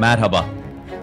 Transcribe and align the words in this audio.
Merhaba. 0.00 0.46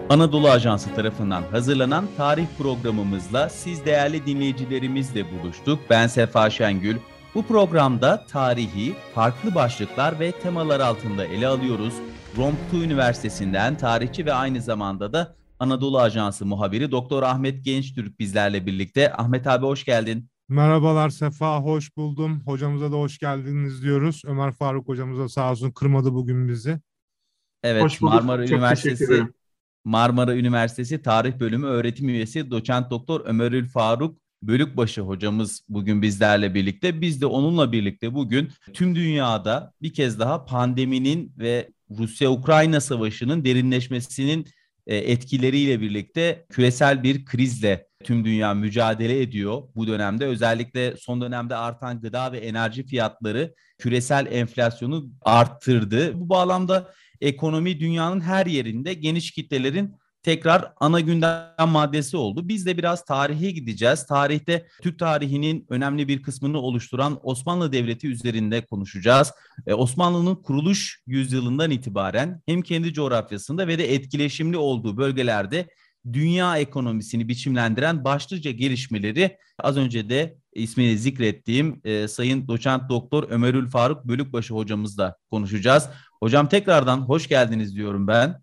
Anadolu 0.08 0.50
Ajansı 0.50 0.94
tarafından 0.94 1.42
hazırlanan 1.50 2.04
tarih 2.16 2.46
programımızla 2.58 3.48
siz 3.48 3.84
değerli 3.84 4.26
dinleyicilerimizle 4.26 5.24
buluştuk. 5.32 5.78
Ben 5.90 6.06
Sefa 6.06 6.50
Şengül. 6.50 6.96
Bu 7.34 7.42
programda 7.42 8.26
tarihi 8.26 8.94
farklı 9.14 9.54
başlıklar 9.54 10.20
ve 10.20 10.32
temalar 10.32 10.80
altında 10.80 11.24
ele 11.24 11.46
alıyoruz. 11.46 11.94
Romptu 12.36 12.76
Üniversitesi'nden 12.84 13.76
tarihçi 13.76 14.26
ve 14.26 14.32
aynı 14.32 14.60
zamanda 14.60 15.12
da 15.12 15.36
Anadolu 15.58 16.00
Ajansı 16.00 16.46
muhabiri 16.46 16.90
Doktor 16.90 17.22
Ahmet 17.22 17.64
Gençtürk 17.64 18.18
bizlerle 18.18 18.66
birlikte. 18.66 19.12
Ahmet 19.12 19.46
abi 19.46 19.66
hoş 19.66 19.84
geldin. 19.84 20.28
Merhabalar 20.48 21.10
Sefa, 21.10 21.60
hoş 21.60 21.96
buldum. 21.96 22.42
Hocamıza 22.46 22.92
da 22.92 22.96
hoş 22.96 23.18
geldiniz 23.18 23.82
diyoruz. 23.82 24.22
Ömer 24.26 24.52
Faruk 24.52 24.88
hocamıza 24.88 25.28
sağ 25.28 25.50
olsun 25.50 25.70
kırmadı 25.70 26.12
bugün 26.14 26.48
bizi. 26.48 26.80
Evet, 27.62 27.82
Hoş 27.82 28.00
Marmara 28.00 28.46
Çok 28.46 28.56
Üniversitesi 28.56 29.22
Marmara 29.84 30.36
Üniversitesi 30.36 31.02
Tarih 31.02 31.32
Bölümü 31.32 31.66
öğretim 31.66 32.08
üyesi 32.08 32.50
doçent 32.50 32.90
doktor 32.90 33.22
Ömerül 33.24 33.68
Faruk 33.68 34.18
Bölükbaşı 34.42 35.00
hocamız 35.00 35.62
bugün 35.68 36.02
bizlerle 36.02 36.54
birlikte. 36.54 37.00
Biz 37.00 37.20
de 37.20 37.26
onunla 37.26 37.72
birlikte 37.72 38.14
bugün 38.14 38.50
tüm 38.72 38.94
dünyada 38.94 39.72
bir 39.82 39.94
kez 39.94 40.18
daha 40.18 40.44
pandeminin 40.44 41.32
ve 41.38 41.68
Rusya-Ukrayna 41.98 42.80
savaşının 42.80 43.44
derinleşmesinin 43.44 44.46
e, 44.86 44.96
etkileriyle 44.96 45.80
birlikte 45.80 46.46
küresel 46.50 47.02
bir 47.02 47.24
krizle 47.24 47.86
tüm 48.04 48.24
dünya 48.24 48.54
mücadele 48.54 49.22
ediyor 49.22 49.62
bu 49.74 49.86
dönemde. 49.86 50.26
Özellikle 50.26 50.96
son 50.96 51.20
dönemde 51.20 51.56
artan 51.56 52.00
gıda 52.00 52.32
ve 52.32 52.38
enerji 52.38 52.86
fiyatları 52.86 53.54
küresel 53.78 54.26
enflasyonu 54.30 55.08
arttırdı. 55.22 56.20
Bu 56.20 56.28
bağlamda 56.28 56.92
ekonomi 57.22 57.80
dünyanın 57.80 58.20
her 58.20 58.46
yerinde 58.46 58.94
geniş 58.94 59.30
kitlelerin 59.30 59.94
tekrar 60.22 60.72
ana 60.80 61.00
gündem 61.00 61.68
maddesi 61.68 62.16
oldu. 62.16 62.48
Biz 62.48 62.66
de 62.66 62.78
biraz 62.78 63.04
tarihe 63.04 63.50
gideceğiz. 63.50 64.06
Tarihte 64.06 64.66
Türk 64.82 64.98
tarihinin 64.98 65.66
önemli 65.68 66.08
bir 66.08 66.22
kısmını 66.22 66.58
oluşturan 66.58 67.20
Osmanlı 67.22 67.72
Devleti 67.72 68.08
üzerinde 68.08 68.60
konuşacağız. 68.66 69.32
Ee, 69.66 69.74
Osmanlı'nın 69.74 70.34
kuruluş 70.34 71.00
yüzyılından 71.06 71.70
itibaren 71.70 72.42
hem 72.46 72.62
kendi 72.62 72.92
coğrafyasında 72.92 73.68
ve 73.68 73.78
de 73.78 73.94
etkileşimli 73.94 74.56
olduğu 74.56 74.96
bölgelerde 74.96 75.68
dünya 76.12 76.58
ekonomisini 76.58 77.28
biçimlendiren 77.28 78.04
başlıca 78.04 78.50
gelişmeleri 78.50 79.36
az 79.58 79.76
önce 79.76 80.10
de 80.10 80.36
ismini 80.54 80.98
zikrettiğim 80.98 81.80
e, 81.84 82.08
Sayın 82.08 82.48
Doçent 82.48 82.88
Doktor 82.88 83.30
Ömerül 83.30 83.68
Faruk 83.68 84.04
Bölükbaşı 84.04 84.54
hocamızla 84.54 85.16
konuşacağız. 85.30 85.88
Hocam 86.22 86.48
tekrardan 86.48 86.98
hoş 86.98 87.28
geldiniz 87.28 87.76
diyorum 87.76 88.06
ben. 88.06 88.42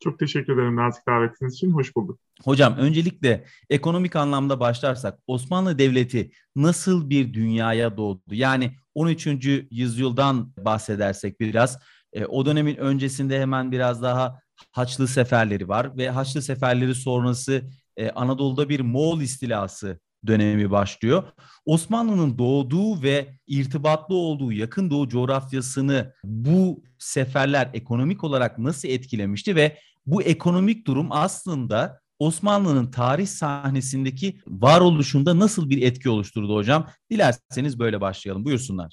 Çok 0.00 0.18
teşekkür 0.18 0.52
ederim 0.52 0.76
nazik 0.76 1.06
davetiniz 1.06 1.54
için. 1.54 1.70
Hoş 1.72 1.96
bulduk. 1.96 2.20
Hocam 2.44 2.76
öncelikle 2.76 3.44
ekonomik 3.70 4.16
anlamda 4.16 4.60
başlarsak 4.60 5.18
Osmanlı 5.26 5.78
Devleti 5.78 6.30
nasıl 6.56 7.10
bir 7.10 7.34
dünyaya 7.34 7.96
doğdu? 7.96 8.20
Yani 8.30 8.76
13. 8.94 9.26
yüzyıldan 9.70 10.52
bahsedersek 10.56 11.40
biraz 11.40 11.78
e, 12.12 12.24
o 12.24 12.46
dönemin 12.46 12.76
öncesinde 12.76 13.40
hemen 13.40 13.72
biraz 13.72 14.02
daha 14.02 14.40
Haçlı 14.72 15.08
seferleri 15.08 15.68
var 15.68 15.96
ve 15.96 16.10
Haçlı 16.10 16.42
seferleri 16.42 16.94
sonrası 16.94 17.62
e, 17.96 18.10
Anadolu'da 18.10 18.68
bir 18.68 18.80
Moğol 18.80 19.20
istilası 19.20 20.00
dönemi 20.26 20.70
başlıyor. 20.70 21.22
Osmanlı'nın 21.66 22.38
doğduğu 22.38 23.02
ve 23.02 23.34
irtibatlı 23.46 24.14
olduğu 24.14 24.52
yakın 24.52 24.90
doğu 24.90 25.08
coğrafyasını 25.08 26.14
bu 26.24 26.82
seferler 26.98 27.70
ekonomik 27.74 28.24
olarak 28.24 28.58
nasıl 28.58 28.88
etkilemişti 28.88 29.56
ve 29.56 29.78
bu 30.06 30.22
ekonomik 30.22 30.86
durum 30.86 31.06
aslında 31.10 32.00
Osmanlı'nın 32.18 32.90
tarih 32.90 33.26
sahnesindeki 33.26 34.40
varoluşunda 34.46 35.38
nasıl 35.38 35.70
bir 35.70 35.82
etki 35.82 36.10
oluşturdu 36.10 36.54
hocam? 36.54 36.86
Dilerseniz 37.10 37.78
böyle 37.78 38.00
başlayalım. 38.00 38.44
Buyursunlar. 38.44 38.92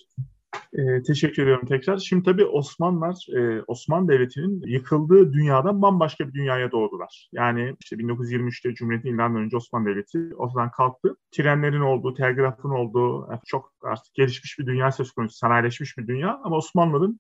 E, 0.74 1.04
teşekkür 1.04 1.44
ediyorum 1.44 1.68
tekrar. 1.68 1.98
Şimdi 1.98 2.24
tabii 2.24 2.46
Osmanlılar, 2.46 3.28
e, 3.36 3.62
Osmanlı 3.68 4.08
Devleti'nin 4.08 4.62
yıkıldığı 4.66 5.34
dünyadan 5.34 5.82
bambaşka 5.82 6.28
bir 6.28 6.34
dünyaya 6.34 6.72
doğdular. 6.72 7.30
Yani 7.32 7.76
işte 7.80 7.96
1923'te 7.96 8.74
Cumhuriyet'in 8.74 9.16
ilanından 9.16 9.42
önce 9.44 9.58
Osmanlı 9.58 9.90
Devleti 9.90 10.36
ortadan 10.36 10.72
kalktı. 10.72 11.16
Trenlerin 11.32 11.82
olduğu, 11.82 12.14
telgrafın 12.14 12.70
olduğu, 12.70 13.30
çok 13.46 13.74
artık 13.84 14.14
gelişmiş 14.14 14.60
bir 14.60 14.66
dünya 14.66 14.92
söz 14.92 15.12
konusu, 15.12 15.38
sanayileşmiş 15.38 15.98
bir 15.98 16.08
dünya. 16.08 16.42
Ama 16.44 16.56
Osmanlı'nın 16.56 17.20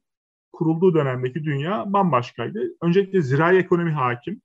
kurulduğu 0.53 0.93
dönemdeki 0.93 1.43
dünya 1.43 1.93
bambaşkaydı. 1.93 2.63
Öncelikle 2.81 3.21
zirai 3.21 3.57
ekonomi 3.57 3.91
hakim. 3.91 4.41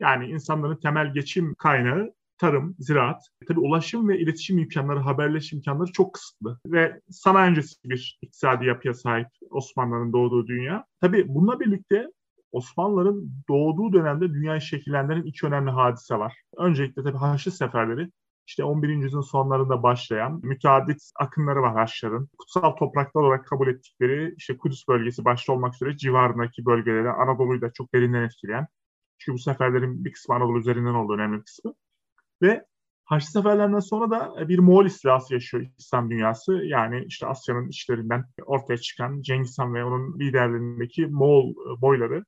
Yani 0.00 0.26
insanların 0.26 0.76
temel 0.76 1.14
geçim 1.14 1.54
kaynağı 1.54 2.15
tarım, 2.38 2.76
ziraat. 2.78 3.22
Tabii 3.48 3.60
ulaşım 3.60 4.08
ve 4.08 4.18
iletişim 4.18 4.58
imkanları, 4.58 4.98
haberleşim 4.98 5.58
imkanları 5.58 5.92
çok 5.92 6.14
kısıtlı. 6.14 6.60
Ve 6.66 7.00
sanayi 7.10 7.50
öncesi 7.50 7.76
bir 7.84 8.18
iktisadi 8.22 8.66
yapıya 8.66 8.94
sahip 8.94 9.28
Osmanlıların 9.50 10.12
doğduğu 10.12 10.46
dünya. 10.46 10.84
Tabii 11.00 11.28
bununla 11.28 11.60
birlikte 11.60 12.06
Osmanlıların 12.52 13.30
doğduğu 13.48 13.92
dönemde 13.92 14.28
dünyayı 14.28 14.60
şekillendiren 14.60 15.22
iki 15.22 15.46
önemli 15.46 15.70
hadise 15.70 16.18
var. 16.18 16.34
Öncelikle 16.56 17.02
tabii 17.02 17.18
Haçlı 17.18 17.50
seferleri 17.52 18.10
işte 18.46 18.64
11. 18.64 18.88
yüzyılın 18.88 19.22
sonlarında 19.22 19.82
başlayan 19.82 20.40
müteaddit 20.42 21.10
akınları 21.20 21.62
var 21.62 21.74
Haçlıların. 21.74 22.28
Kutsal 22.38 22.70
topraklar 22.70 23.22
olarak 23.22 23.46
kabul 23.46 23.68
ettikleri 23.68 24.34
işte 24.36 24.56
Kudüs 24.56 24.88
bölgesi 24.88 25.24
başta 25.24 25.52
olmak 25.52 25.74
üzere 25.74 25.96
civarındaki 25.96 26.66
bölgelere 26.66 27.10
Anadolu'yu 27.10 27.60
da 27.60 27.72
çok 27.72 27.94
derinden 27.94 28.22
etkileyen. 28.22 28.66
Çünkü 29.18 29.34
bu 29.34 29.38
seferlerin 29.38 30.04
bir 30.04 30.12
kısmı 30.12 30.34
Anadolu 30.34 30.58
üzerinden 30.58 30.94
olduğu 30.94 31.12
önemli 31.12 31.38
bir 31.38 31.44
kısmı. 31.44 31.74
Ve 32.42 32.64
Haçlı 33.04 33.30
seferlerinden 33.30 33.80
sonra 33.80 34.10
da 34.10 34.48
bir 34.48 34.58
Moğol 34.58 34.86
istilası 34.86 35.34
yaşıyor 35.34 35.66
İslam 35.78 36.10
dünyası. 36.10 36.52
Yani 36.52 37.04
işte 37.06 37.26
Asya'nın 37.26 37.68
içlerinden 37.68 38.24
ortaya 38.46 38.78
çıkan 38.78 39.22
Cengiz 39.22 39.58
Han 39.58 39.74
ve 39.74 39.84
onun 39.84 40.18
liderliğindeki 40.18 41.06
Moğol 41.06 41.54
boyları 41.80 42.24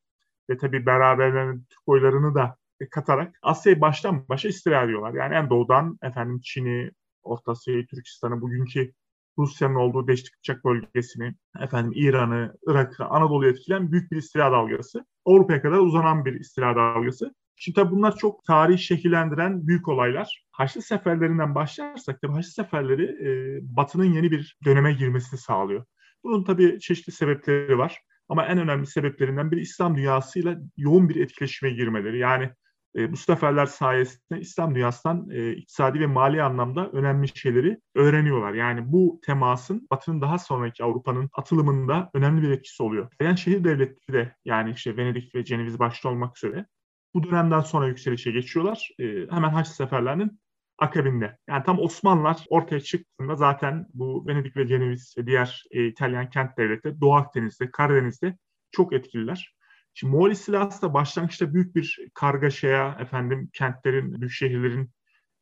ve 0.51 0.57
tabii 0.57 0.87
beraberlerinin 0.87 1.67
Türk 1.71 1.87
boylarını 1.87 2.35
da 2.35 2.57
katarak 2.91 3.39
Asya'yı 3.43 3.81
baştan 3.81 4.29
başa 4.29 4.49
istila 4.49 4.83
ediyorlar. 4.83 5.15
Yani 5.15 5.35
en 5.35 5.51
doğudan 5.51 5.99
efendim 6.03 6.41
Çin'i, 6.41 6.91
Orta 7.23 7.53
Asya'yı, 7.53 7.87
Türkistan'ı, 7.87 8.41
bugünkü 8.41 8.93
Rusya'nın 9.39 9.75
olduğu 9.75 10.09
Deştik 10.09 10.39
Bıçak 10.39 10.65
bölgesini, 10.65 11.35
efendim 11.61 11.93
İran'ı, 11.95 12.57
Irak'ı, 12.67 13.05
Anadolu'yu 13.05 13.51
etkileyen 13.51 13.93
büyük 13.93 14.13
bir 14.13 14.17
istila 14.17 14.53
dalgası. 14.53 15.07
Avrupa'ya 15.25 15.63
kadar 15.63 15.79
uzanan 15.79 16.25
bir 16.25 16.41
istila 16.41 16.77
dalgası. 16.77 17.35
Şimdi 17.59 17.77
tabii 17.77 17.91
bunlar 17.91 18.17
çok 18.17 18.45
tarihi 18.45 18.79
şekillendiren 18.79 19.67
büyük 19.67 19.89
olaylar. 19.89 20.45
Haçlı 20.53 20.83
seferlerinden 20.83 21.55
başlarsak 21.55 22.21
tabii 22.23 22.33
Haçlı 22.33 22.51
seferleri 22.51 23.05
e, 23.05 23.59
Batı'nın 23.77 24.13
yeni 24.13 24.31
bir 24.31 24.57
döneme 24.65 24.93
girmesini 24.93 25.41
sağlıyor. 25.41 25.85
Bunun 26.25 26.45
tabii 26.45 26.81
çeşitli 26.81 27.13
sebepleri 27.13 27.79
var. 27.79 28.03
Ama 28.29 28.47
en 28.47 28.59
önemli 28.59 28.87
sebeplerinden 28.87 29.51
biri 29.51 29.61
İslam 29.61 29.97
dünyasıyla 29.97 30.57
yoğun 30.77 31.09
bir 31.09 31.17
etkileşime 31.17 31.71
girmeleri. 31.71 32.19
Yani 32.19 32.51
e, 32.97 33.13
bu 33.13 33.17
seferler 33.17 33.67
sayesinde 33.67 34.41
İslam 34.41 34.75
dünyasından 34.75 35.31
e, 35.31 35.53
iktisadi 35.53 36.01
ve 36.01 36.07
mali 36.07 36.43
anlamda 36.43 36.91
önemli 36.91 37.39
şeyleri 37.39 37.81
öğreniyorlar. 37.95 38.55
Yani 38.55 38.93
bu 38.93 39.21
temasın 39.27 39.89
Batı'nın 39.91 40.21
daha 40.21 40.39
sonraki 40.39 40.85
Avrupa'nın 40.85 41.31
atılımında 41.33 42.11
önemli 42.15 42.43
bir 42.43 42.51
etkisi 42.51 42.83
oluyor. 42.83 43.13
Yani 43.21 43.39
şehir 43.39 43.65
devletleri 43.65 44.13
de 44.13 44.37
yani 44.45 44.71
işte 44.71 44.97
Venedik 44.97 45.35
ve 45.35 45.45
Ceneviz 45.45 45.79
başta 45.79 46.09
olmak 46.09 46.37
üzere 46.37 46.67
bu 47.15 47.23
dönemden 47.23 47.61
sonra 47.61 47.87
yükselişe 47.87 48.31
geçiyorlar. 48.31 48.91
E, 48.99 49.05
hemen 49.31 49.51
Haç 49.51 49.69
seferlerinin 49.69 50.41
akabinde. 50.79 51.39
Yani 51.49 51.65
tam 51.65 51.79
Osmanlılar 51.79 52.45
ortaya 52.49 52.81
çıktığında 52.81 53.37
zaten 53.37 53.87
bu 53.95 54.27
Venedik 54.27 54.57
ve 54.57 54.67
Ceneviz 54.67 55.15
ve 55.19 55.27
diğer 55.27 55.65
e, 55.71 55.87
İtalyan 55.87 56.31
kent 56.31 56.59
devletleri 56.59 57.01
Doğu 57.01 57.15
Akdeniz'de, 57.15 57.71
Karadeniz'de 57.71 58.39
çok 58.71 58.93
etkililer. 58.93 59.55
Şimdi 59.95 60.13
Moğol 60.17 60.31
istilası 60.31 60.83
da 60.83 60.95
başlangıçta 60.95 61.55
büyük 61.55 61.77
bir 61.77 61.99
kargaşaya, 62.15 62.97
efendim 63.01 63.51
kentlerin, 63.53 64.21
büyük 64.21 64.33
şehirlerin 64.33 64.91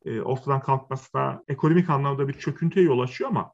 e, 0.05 0.21
ortadan 0.21 0.61
kalkmasına, 0.61 1.43
ekonomik 1.47 1.89
anlamda 1.89 2.27
bir 2.27 2.33
çöküntüye 2.33 2.85
yol 2.85 2.99
açıyor 2.99 3.29
ama 3.29 3.53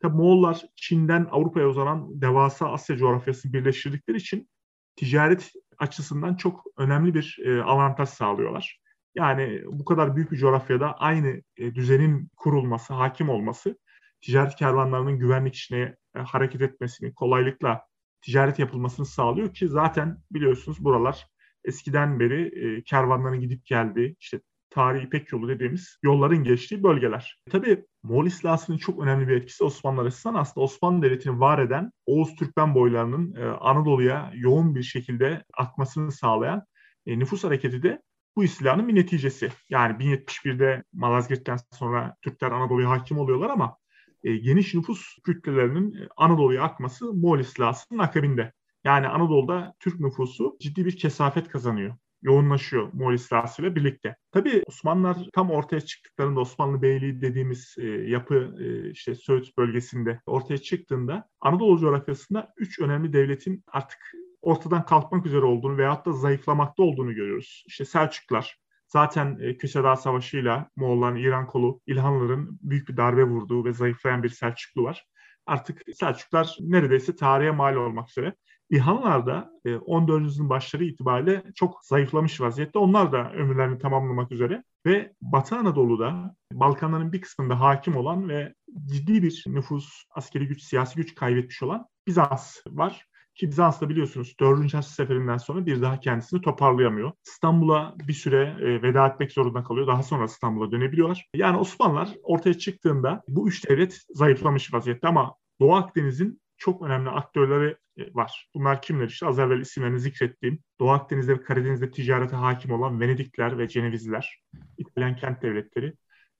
tabii 0.00 0.16
Moğollar 0.16 0.62
Çin'den 0.76 1.26
Avrupa'ya 1.30 1.68
uzanan 1.68 2.20
devasa 2.20 2.72
Asya 2.72 2.96
coğrafyasını 2.96 3.52
birleştirdikleri 3.52 4.16
için 4.16 4.48
ticaret 4.96 5.52
açısından 5.78 6.34
çok 6.34 6.64
önemli 6.76 7.14
bir 7.14 7.38
e, 7.44 7.62
avantaj 7.62 8.08
sağlıyorlar. 8.08 8.80
Yani 9.14 9.62
bu 9.66 9.84
kadar 9.84 10.16
büyük 10.16 10.32
bir 10.32 10.36
coğrafyada 10.36 10.98
aynı 10.98 11.42
e, 11.56 11.74
düzenin 11.74 12.30
kurulması, 12.36 12.94
hakim 12.94 13.28
olması 13.28 13.78
ticaret 14.20 14.56
kervanlarının 14.56 15.18
güvenlik 15.18 15.54
içine 15.54 15.96
e, 16.16 16.18
hareket 16.18 16.62
etmesini, 16.62 17.14
kolaylıkla 17.14 17.82
ticaret 18.22 18.58
yapılmasını 18.58 19.06
sağlıyor 19.06 19.54
ki 19.54 19.68
zaten 19.68 20.18
biliyorsunuz 20.30 20.84
buralar 20.84 21.26
eskiden 21.64 22.20
beri 22.20 22.46
e, 22.46 22.82
kervanların 22.82 23.40
gidip 23.40 23.66
geldiği, 23.66 24.16
işte 24.20 24.40
tarihi 24.74 25.04
İpek 25.04 25.32
yolu 25.32 25.48
dediğimiz 25.48 25.98
yolların 26.02 26.44
geçtiği 26.44 26.82
bölgeler. 26.82 27.38
Tabii 27.50 27.84
Moğol 28.02 28.26
istilasının 28.26 28.78
çok 28.78 29.02
önemli 29.02 29.28
bir 29.28 29.36
etkisi 29.36 29.64
Osmanlı 29.64 30.02
açısından 30.02 30.34
aslında 30.34 30.64
Osmanlı 30.64 31.02
Devleti'ni 31.02 31.40
var 31.40 31.58
eden 31.58 31.90
Oğuz 32.06 32.36
Türkmen 32.36 32.74
boylarının 32.74 33.34
e, 33.34 33.44
Anadolu'ya 33.44 34.32
yoğun 34.34 34.74
bir 34.74 34.82
şekilde 34.82 35.44
akmasını 35.54 36.12
sağlayan 36.12 36.66
E, 37.06 37.18
nüfus 37.18 37.44
hareketi 37.44 37.82
de 37.82 38.02
bu 38.36 38.44
istilanın 38.44 38.88
bir 38.88 38.94
neticesi. 38.94 39.52
Yani 39.68 39.96
1071'de 40.04 40.84
Malazgirt'ten 40.92 41.58
sonra 41.72 42.16
Türkler 42.22 42.50
Anadolu'ya 42.52 42.90
hakim 42.90 43.18
oluyorlar 43.18 43.50
ama 43.50 43.76
e, 44.24 44.36
geniş 44.36 44.74
nüfus 44.74 45.16
kütlelerinin 45.24 46.08
Anadolu'ya 46.16 46.62
akması 46.62 47.14
Moğol 47.14 47.38
istilasının 47.38 47.98
akabinde. 47.98 48.52
Yani 48.84 49.08
Anadolu'da 49.08 49.74
Türk 49.80 50.00
nüfusu 50.00 50.56
ciddi 50.60 50.84
bir 50.84 50.96
kesafet 50.96 51.48
kazanıyor 51.48 51.96
yoğunlaşıyor 52.24 52.92
Moğol 52.92 53.14
istilası 53.14 53.62
ile 53.62 53.76
birlikte. 53.76 54.16
Tabii 54.32 54.62
Osmanlılar 54.66 55.16
tam 55.34 55.50
ortaya 55.50 55.80
çıktıklarında 55.80 56.40
Osmanlı 56.40 56.82
Beyliği 56.82 57.20
dediğimiz 57.20 57.74
e, 57.78 57.86
yapı 57.86 58.54
e, 58.60 58.90
işte 58.90 59.14
Söğüt 59.14 59.58
bölgesinde 59.58 60.20
ortaya 60.26 60.58
çıktığında 60.58 61.28
Anadolu 61.40 61.78
coğrafyasında 61.78 62.52
üç 62.56 62.80
önemli 62.80 63.12
devletin 63.12 63.64
artık 63.66 63.98
ortadan 64.42 64.84
kalkmak 64.84 65.26
üzere 65.26 65.44
olduğunu 65.44 65.78
veyahut 65.78 66.06
da 66.06 66.12
zayıflamakta 66.12 66.82
olduğunu 66.82 67.14
görüyoruz. 67.14 67.64
İşte 67.66 67.84
Selçuklar, 67.84 68.64
Zaten 68.88 69.38
e, 69.40 69.56
Köse 69.56 69.82
Savaşı'yla 69.96 70.70
Moğolların 70.76 71.16
İran 71.16 71.46
kolu 71.46 71.80
İlhanlıların 71.86 72.58
büyük 72.62 72.88
bir 72.88 72.96
darbe 72.96 73.24
vurduğu 73.24 73.64
ve 73.64 73.72
zayıflayan 73.72 74.22
bir 74.22 74.28
Selçuklu 74.28 74.84
var. 74.84 75.06
Artık 75.46 75.82
Selçuklar 75.94 76.56
neredeyse 76.60 77.16
tarihe 77.16 77.50
mal 77.50 77.74
olmak 77.74 78.10
üzere. 78.10 78.34
İlhanlar 78.70 79.26
da 79.26 79.50
14. 79.86 80.20
E, 80.20 80.24
yüzyılın 80.24 80.50
başları 80.50 80.84
itibariyle 80.84 81.42
çok 81.54 81.84
zayıflamış 81.84 82.40
vaziyette. 82.40 82.78
Onlar 82.78 83.12
da 83.12 83.32
ömürlerini 83.32 83.78
tamamlamak 83.78 84.32
üzere 84.32 84.64
ve 84.86 85.12
Batı 85.20 85.56
Anadolu'da 85.56 86.36
Balkanların 86.52 87.12
bir 87.12 87.20
kısmında 87.20 87.60
hakim 87.60 87.96
olan 87.96 88.28
ve 88.28 88.54
ciddi 88.86 89.22
bir 89.22 89.44
nüfus, 89.46 90.04
askeri 90.10 90.46
güç, 90.46 90.62
siyasi 90.62 90.96
güç 90.96 91.14
kaybetmiş 91.14 91.62
olan 91.62 91.86
Bizans 92.06 92.56
var. 92.66 93.06
Ki 93.34 93.48
Bizans 93.48 93.80
da 93.80 93.88
biliyorsunuz 93.88 94.34
4. 94.40 94.74
Haçlı 94.74 94.90
Seferinden 94.90 95.36
sonra 95.36 95.66
bir 95.66 95.82
daha 95.82 96.00
kendisini 96.00 96.40
toparlayamıyor. 96.40 97.12
İstanbul'a 97.26 97.94
bir 98.08 98.12
süre 98.12 98.56
e, 98.60 98.82
veda 98.82 99.06
etmek 99.06 99.32
zorunda 99.32 99.62
kalıyor. 99.62 99.86
Daha 99.86 100.02
sonra 100.02 100.24
İstanbul'a 100.24 100.72
dönebiliyorlar. 100.72 101.26
Yani 101.34 101.56
Osmanlılar 101.56 102.08
ortaya 102.22 102.54
çıktığında 102.54 103.22
bu 103.28 103.48
üç 103.48 103.68
devlet 103.68 104.00
zayıflamış 104.10 104.74
vaziyette 104.74 105.08
ama 105.08 105.34
Doğu 105.60 105.74
Akdeniz'in 105.74 106.40
çok 106.56 106.82
önemli 106.82 107.10
aktörleri 107.10 107.76
e, 107.96 108.14
var. 108.14 108.48
Bunlar 108.54 108.82
kimler 108.82 109.06
işte 109.06 109.26
az 109.26 109.38
evvel 109.38 109.60
isimlerini 109.60 110.00
zikrettiğim 110.00 110.58
Doğu 110.80 110.90
Akdeniz'de 110.90 111.32
ve 111.32 111.42
Karadeniz'de 111.42 111.90
ticarete 111.90 112.36
hakim 112.36 112.70
olan 112.70 113.00
Venedikler 113.00 113.58
ve 113.58 113.68
Cenevizliler, 113.68 114.42
İtalyan 114.78 115.16
kent 115.16 115.42
devletleri, 115.42 115.94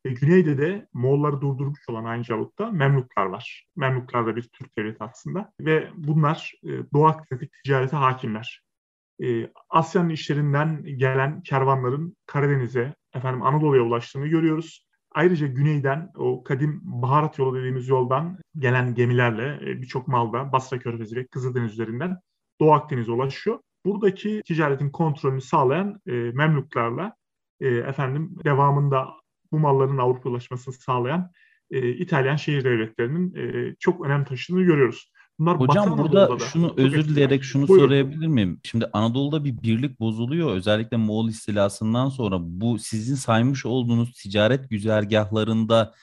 ve 0.06 0.10
güneyde 0.12 0.58
de 0.58 0.88
Moğolları 0.92 1.40
durdurmuş 1.40 1.88
olan 1.88 2.04
aynı 2.04 2.24
Caluk'ta 2.24 2.70
Memluklar 2.70 3.26
var. 3.26 3.66
Memluklar 3.76 4.26
da 4.26 4.36
bir 4.36 4.42
Türk 4.42 4.78
devleti 4.78 5.04
aslında. 5.04 5.52
Ve 5.60 5.90
bunlar 5.96 6.52
e, 6.64 6.68
Doğu 6.68 7.06
Akdeniz'deki 7.06 7.52
ticarete 7.64 7.96
hakimler. 7.96 8.62
E, 9.22 9.50
Asya'nın 9.70 10.08
işlerinden 10.08 10.84
gelen 10.84 11.42
kervanların 11.42 12.16
Karadeniz'e, 12.26 12.94
efendim 13.14 13.42
Anadolu'ya 13.42 13.82
ulaştığını 13.82 14.26
görüyoruz. 14.26 14.83
Ayrıca 15.14 15.46
güneyden 15.46 16.10
o 16.16 16.44
kadim 16.44 16.80
baharat 16.84 17.38
yolu 17.38 17.58
dediğimiz 17.58 17.88
yoldan 17.88 18.38
gelen 18.58 18.94
gemilerle 18.94 19.70
e, 19.70 19.82
birçok 19.82 20.08
malda 20.08 20.52
Basra 20.52 20.78
Körfezi 20.78 21.16
ve 21.16 21.26
Kızıldeniz 21.26 21.72
üzerinden 21.72 22.18
Doğu 22.60 22.72
Akdeniz'e 22.72 23.12
ulaşıyor. 23.12 23.58
Buradaki 23.84 24.42
ticaretin 24.46 24.90
kontrolünü 24.90 25.40
sağlayan 25.40 26.00
e, 26.06 26.12
Memluklarla 26.12 27.16
e, 27.60 27.68
efendim 27.68 28.36
devamında 28.44 29.08
bu 29.52 29.58
malların 29.58 29.98
Avrupa 29.98 30.30
ulaşmasını 30.30 30.74
sağlayan 30.74 31.30
e, 31.70 31.88
İtalyan 31.88 32.36
şehir 32.36 32.64
devletlerinin 32.64 33.34
e, 33.34 33.74
çok 33.80 34.06
önem 34.06 34.24
taşıdığını 34.24 34.62
görüyoruz. 34.62 35.10
Bunlar 35.38 35.60
Hocam 35.60 35.98
burada 35.98 36.28
da 36.28 36.38
şunu 36.38 36.74
özür 36.76 37.08
dileyerek 37.08 37.44
şunu 37.44 37.68
Buyurun. 37.68 37.86
sorabilir 37.86 38.26
miyim? 38.26 38.60
Şimdi 38.64 38.86
Anadolu'da 38.92 39.44
bir 39.44 39.62
birlik 39.62 40.00
bozuluyor. 40.00 40.50
Özellikle 40.50 40.96
Moğol 40.96 41.28
istilasından 41.28 42.08
sonra 42.08 42.36
bu 42.40 42.78
sizin 42.78 43.14
saymış 43.14 43.66
olduğunuz 43.66 44.12
ticaret 44.12 44.70
güzergahlarında 44.70 45.94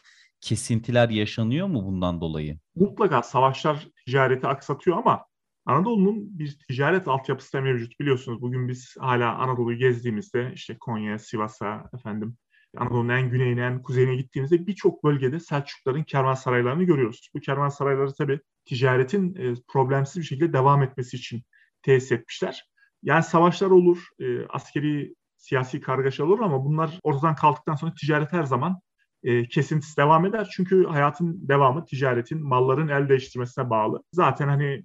kesintiler 0.41 1.09
yaşanıyor 1.09 1.67
mu 1.67 1.85
bundan 1.85 2.21
dolayı? 2.21 2.59
Mutlaka 2.75 3.23
savaşlar 3.23 3.87
ticareti 4.05 4.47
aksatıyor 4.47 4.97
ama 4.97 5.25
Anadolu'nun 5.65 6.39
bir 6.39 6.57
ticaret 6.67 7.07
altyapısı 7.07 7.53
da 7.53 7.61
mevcut 7.61 7.99
biliyorsunuz. 7.99 8.41
Bugün 8.41 8.67
biz 8.67 8.95
hala 8.99 9.35
Anadolu'yu 9.35 9.77
gezdiğimizde 9.77 10.51
işte 10.55 10.77
Konya, 10.79 11.19
Sivas'a 11.19 11.89
efendim 11.93 12.37
Anadolu'nun 12.77 13.09
en 13.09 13.29
güneyine, 13.29 13.61
en 13.61 13.81
kuzeyine 13.81 14.15
gittiğimizde 14.15 14.67
birçok 14.67 15.03
bölgede 15.03 15.39
Selçukluların 15.39 16.03
kervansaraylarını 16.03 16.83
görüyoruz. 16.83 17.29
Bu 17.35 17.39
kervansarayları 17.39 18.13
tabii 18.13 18.39
ticaretin 18.65 19.35
e, 19.35 19.53
problemsiz 19.67 20.17
bir 20.17 20.27
şekilde 20.27 20.53
devam 20.53 20.83
etmesi 20.83 21.17
için 21.17 21.43
tesis 21.81 22.11
etmişler. 22.11 22.65
Yani 23.03 23.23
savaşlar 23.23 23.69
olur, 23.69 24.07
e, 24.19 24.45
askeri, 24.45 25.15
siyasi 25.37 25.81
kargaşa 25.81 26.23
olur 26.23 26.39
ama 26.39 26.65
bunlar 26.65 26.99
ortadan 27.03 27.35
kalktıktan 27.35 27.75
sonra 27.75 27.93
ticaret 27.93 28.33
her 28.33 28.43
zaman 28.43 28.79
e, 29.23 29.47
kesintisi 29.47 29.97
devam 29.97 30.25
eder. 30.25 30.49
Çünkü 30.55 30.85
hayatın 30.85 31.47
devamı 31.47 31.85
ticaretin, 31.85 32.43
malların 32.43 32.87
el 32.87 33.09
değiştirmesine 33.09 33.69
bağlı. 33.69 34.03
Zaten 34.13 34.47
hani 34.47 34.83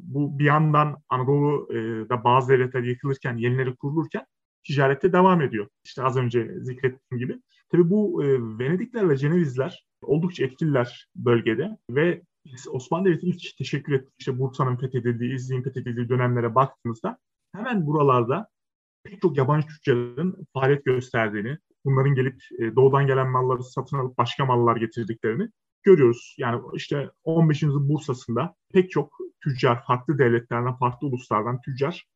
bu 0.00 0.38
bir 0.38 0.44
yandan 0.44 0.96
Anadolu'da 1.08 2.24
bazı 2.24 2.48
devletler 2.48 2.82
yıkılırken, 2.82 3.36
yenileri 3.36 3.76
kurulurken 3.76 4.26
ticarette 4.64 5.12
devam 5.12 5.42
ediyor. 5.42 5.68
İşte 5.84 6.02
az 6.02 6.16
önce 6.16 6.54
zikrettiğim 6.60 7.18
gibi. 7.18 7.40
Tabii 7.70 7.90
bu 7.90 8.24
e, 8.24 8.26
Venedikler 8.58 9.08
ve 9.08 9.16
Cenevizler 9.16 9.84
oldukça 10.02 10.44
etkililer 10.44 11.08
bölgede 11.16 11.78
ve 11.90 12.22
Osmanlı 12.70 13.04
Devleti 13.04 13.26
ilk 13.26 13.56
teşekkür 13.58 13.92
etti. 13.92 14.10
İşte 14.18 14.38
Bursa'nın 14.38 14.76
fethedildiği, 14.76 15.34
İznik'in 15.34 15.62
fethedildiği 15.62 16.08
dönemlere 16.08 16.54
baktığımızda 16.54 17.18
hemen 17.54 17.86
buralarda 17.86 18.48
pek 19.04 19.22
çok 19.22 19.36
yabancı 19.36 19.66
tüccarın 19.66 20.46
faaliyet 20.54 20.84
gösterdiğini, 20.84 21.58
bunların 21.84 22.14
gelip 22.14 22.42
e, 22.58 22.76
doğudan 22.76 23.06
gelen 23.06 23.30
malları 23.30 23.64
satın 23.64 23.98
alıp 23.98 24.18
başka 24.18 24.44
mallar 24.44 24.76
getirdiklerini 24.76 25.48
görüyoruz. 25.82 26.34
Yani 26.38 26.62
işte 26.74 27.10
15. 27.24 27.62
yüzyıl 27.62 27.88
Bursa'sında 27.88 28.54
pek 28.72 28.90
çok 28.90 29.18
tüccar, 29.44 29.84
farklı 29.84 30.18
devletlerden, 30.18 30.76
farklı 30.76 31.06
uluslardan 31.06 31.60
tüccar 31.60 32.06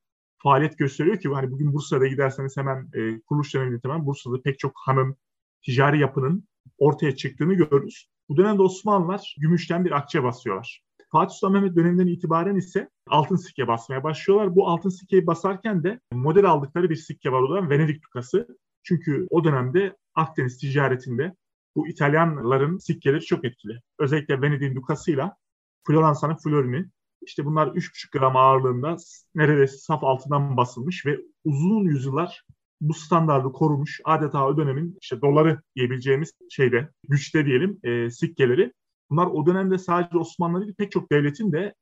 faaliyet 0.42 0.78
gösteriyor 0.78 1.20
ki 1.20 1.28
hani 1.28 1.50
bugün 1.50 1.72
Bursa'da 1.72 2.06
giderseniz 2.06 2.56
hemen 2.56 2.90
e, 2.94 3.20
kuruluş 3.20 3.54
döneminde 3.54 3.80
hemen 3.82 4.06
Bursa'da 4.06 4.42
pek 4.42 4.58
çok 4.58 4.72
hanın, 4.74 5.16
ticari 5.62 6.00
yapının 6.00 6.48
ortaya 6.78 7.16
çıktığını 7.16 7.54
görürüz. 7.54 8.08
Bu 8.32 8.36
dönemde 8.36 8.62
Osmanlılar 8.62 9.36
gümüşten 9.38 9.84
bir 9.84 9.90
akçe 9.90 10.22
basıyorlar. 10.22 10.82
Fatih 11.10 11.34
Sultan 11.34 11.52
Mehmet 11.52 11.76
döneminden 11.76 12.06
itibaren 12.06 12.56
ise 12.56 12.88
altın 13.08 13.36
sikke 13.36 13.68
basmaya 13.68 14.04
başlıyorlar. 14.04 14.56
Bu 14.56 14.68
altın 14.68 14.88
sikkeyi 14.88 15.26
basarken 15.26 15.84
de 15.84 16.00
model 16.12 16.44
aldıkları 16.44 16.90
bir 16.90 16.96
sikke 16.96 17.32
var 17.32 17.42
o 17.42 17.54
da 17.54 17.70
Venedik 17.70 18.02
tukası. 18.02 18.46
Çünkü 18.82 19.26
o 19.30 19.44
dönemde 19.44 19.96
Akdeniz 20.14 20.58
ticaretinde 20.58 21.34
bu 21.76 21.88
İtalyanların 21.88 22.78
sikkeleri 22.78 23.20
çok 23.20 23.44
etkili. 23.44 23.80
Özellikle 23.98 24.42
Venedik'in 24.42 24.76
dukasıyla 24.76 25.36
Floransa'nın 25.86 26.36
florini 26.36 26.86
işte 27.22 27.44
bunlar 27.44 27.66
3,5 27.66 28.18
gram 28.18 28.36
ağırlığında 28.36 28.96
neredeyse 29.34 29.76
saf 29.76 30.04
altından 30.04 30.56
basılmış 30.56 31.06
ve 31.06 31.20
uzun 31.44 31.84
yüzyıllar 31.84 32.44
bu 32.82 32.94
standardı 32.94 33.52
korumuş 33.52 34.00
adeta 34.04 34.46
o 34.46 34.56
dönemin 34.56 34.98
işte 35.00 35.20
doları 35.20 35.62
diyebileceğimiz 35.76 36.32
şeyde 36.50 36.90
güçte 37.08 37.46
diyelim 37.46 37.78
e, 37.82 38.10
sikkeleri. 38.10 38.72
Bunlar 39.10 39.26
o 39.26 39.46
dönemde 39.46 39.78
sadece 39.78 40.18
Osmanlı 40.18 40.60
değil 40.60 40.74
pek 40.78 40.92
çok 40.92 41.12
devletin 41.12 41.52
de 41.52 41.74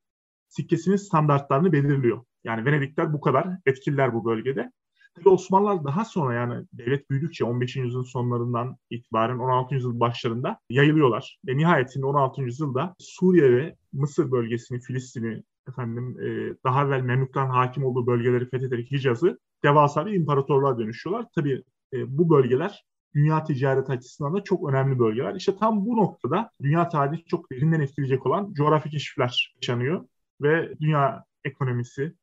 sikkesinin 0.49 0.97
standartlarını 0.97 1.73
belirliyor. 1.73 2.25
Yani 2.45 2.65
Venedikler 2.65 3.13
bu 3.13 3.21
kadar 3.21 3.49
etkililer 3.67 4.15
bu 4.15 4.25
bölgede. 4.25 4.73
Tabii 5.15 5.29
Osmanlılar 5.29 5.85
daha 5.85 6.05
sonra 6.05 6.35
yani 6.35 6.67
devlet 6.73 7.11
büyüdükçe 7.11 7.45
15. 7.45 7.77
yüzyılın 7.77 8.05
sonlarından 8.05 8.77
itibaren 8.91 9.39
16. 9.39 9.75
yüzyıl 9.75 10.01
başlarında 10.01 10.59
yayılıyorlar. 10.71 11.39
Ve 11.47 11.57
nihayetinde 11.57 12.07
16. 12.07 12.43
yüzyılda 12.43 12.95
Suriye 12.99 13.53
ve 13.53 13.77
Mısır 13.93 14.31
bölgesini, 14.31 14.81
Filistin'i, 14.81 15.43
efendim 15.69 16.17
e, 16.21 16.55
daha 16.65 16.85
evvel 16.85 17.01
Memlukların 17.01 17.51
hakim 17.51 17.85
olduğu 17.85 18.07
bölgeleri 18.07 18.51
fethederek 18.51 18.93
Hicaz'ı 18.93 19.39
devasa 19.65 20.07
bir 20.07 20.13
imparatorluğa 20.13 20.79
dönüşüyorlar. 20.79 21.27
Tabii 21.35 21.63
e, 21.93 22.19
bu 22.19 22.31
bölgeler 22.31 22.85
dünya 23.15 23.45
ticaret 23.45 23.91
açısından 23.91 24.35
da 24.35 24.45
çok 24.45 24.71
önemli 24.71 24.99
bölgeler. 24.99 25.35
İşte 25.35 25.57
tam 25.57 25.87
bu 25.87 25.97
noktada 25.97 26.51
dünya 26.63 26.89
tarihi 26.89 27.25
çok 27.25 27.53
derinden 27.53 27.81
etkileyecek 27.81 28.27
olan 28.27 28.53
coğrafi 28.53 28.91
keşifler 28.91 29.55
yaşanıyor 29.63 30.05
ve 30.41 30.81
dünya 30.81 31.25
ekonomisi 31.45 32.15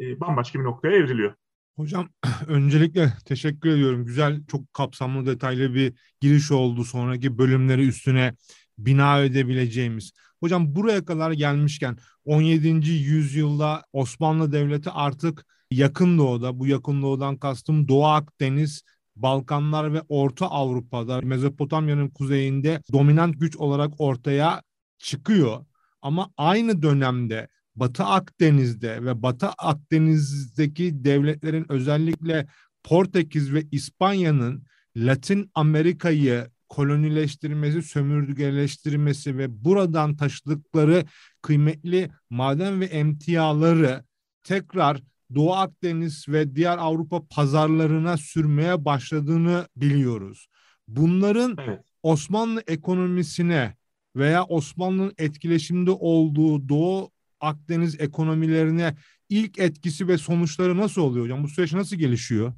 e, 0.00 0.20
bambaşka 0.20 0.58
bir 0.58 0.64
noktaya 0.64 0.96
evriliyor. 0.96 1.34
Hocam 1.76 2.08
öncelikle 2.48 3.12
teşekkür 3.26 3.70
ediyorum. 3.70 4.04
Güzel, 4.04 4.46
çok 4.46 4.74
kapsamlı, 4.74 5.26
detaylı 5.26 5.74
bir 5.74 5.94
giriş 6.20 6.50
oldu. 6.50 6.84
Sonraki 6.84 7.38
bölümleri 7.38 7.88
üstüne 7.88 8.34
bina 8.78 9.20
edebileceğimiz. 9.20 10.12
Hocam 10.40 10.76
buraya 10.76 11.04
kadar 11.04 11.32
gelmişken 11.32 11.96
17. 12.24 12.68
yüzyılda 12.90 13.82
Osmanlı 13.92 14.52
Devleti 14.52 14.90
artık 14.90 15.46
yakın 15.72 16.18
doğuda, 16.18 16.58
bu 16.58 16.66
yakın 16.66 17.02
doğudan 17.02 17.36
kastım 17.36 17.88
Doğu 17.88 18.06
Akdeniz, 18.06 18.82
Balkanlar 19.16 19.92
ve 19.92 20.02
Orta 20.08 20.46
Avrupa'da, 20.46 21.20
Mezopotamya'nın 21.20 22.08
kuzeyinde 22.08 22.82
dominant 22.92 23.40
güç 23.40 23.56
olarak 23.56 23.92
ortaya 23.98 24.62
çıkıyor. 24.98 25.64
Ama 26.02 26.30
aynı 26.36 26.82
dönemde 26.82 27.48
Batı 27.76 28.04
Akdeniz'de 28.04 29.04
ve 29.04 29.22
Batı 29.22 29.48
Akdeniz'deki 29.48 31.04
devletlerin 31.04 31.72
özellikle 31.72 32.46
Portekiz 32.82 33.52
ve 33.52 33.62
İspanya'nın 33.70 34.66
Latin 34.96 35.50
Amerika'yı 35.54 36.46
kolonileştirmesi, 36.68 37.82
sömürgeleştirmesi 37.82 39.38
ve 39.38 39.64
buradan 39.64 40.16
taşıdıkları 40.16 41.04
kıymetli 41.42 42.10
maden 42.30 42.80
ve 42.80 42.84
emtiaları 42.84 44.04
tekrar 44.44 45.02
Doğu 45.34 45.52
Akdeniz 45.52 46.28
ve 46.28 46.56
diğer 46.56 46.78
Avrupa 46.78 47.26
pazarlarına 47.30 48.16
sürmeye 48.16 48.84
başladığını 48.84 49.66
biliyoruz. 49.76 50.48
Bunların 50.88 51.56
evet. 51.58 51.80
Osmanlı 52.02 52.62
ekonomisine 52.66 53.76
veya 54.16 54.44
Osmanlı'nın 54.44 55.12
etkileşimde 55.18 55.90
olduğu 55.90 56.68
Doğu 56.68 57.10
Akdeniz 57.40 58.00
ekonomilerine 58.00 58.96
ilk 59.28 59.58
etkisi 59.58 60.08
ve 60.08 60.18
sonuçları 60.18 60.76
nasıl 60.76 61.02
oluyor 61.02 61.24
hocam? 61.24 61.42
Bu 61.42 61.48
süreç 61.48 61.72
nasıl 61.72 61.96
gelişiyor? 61.96 62.52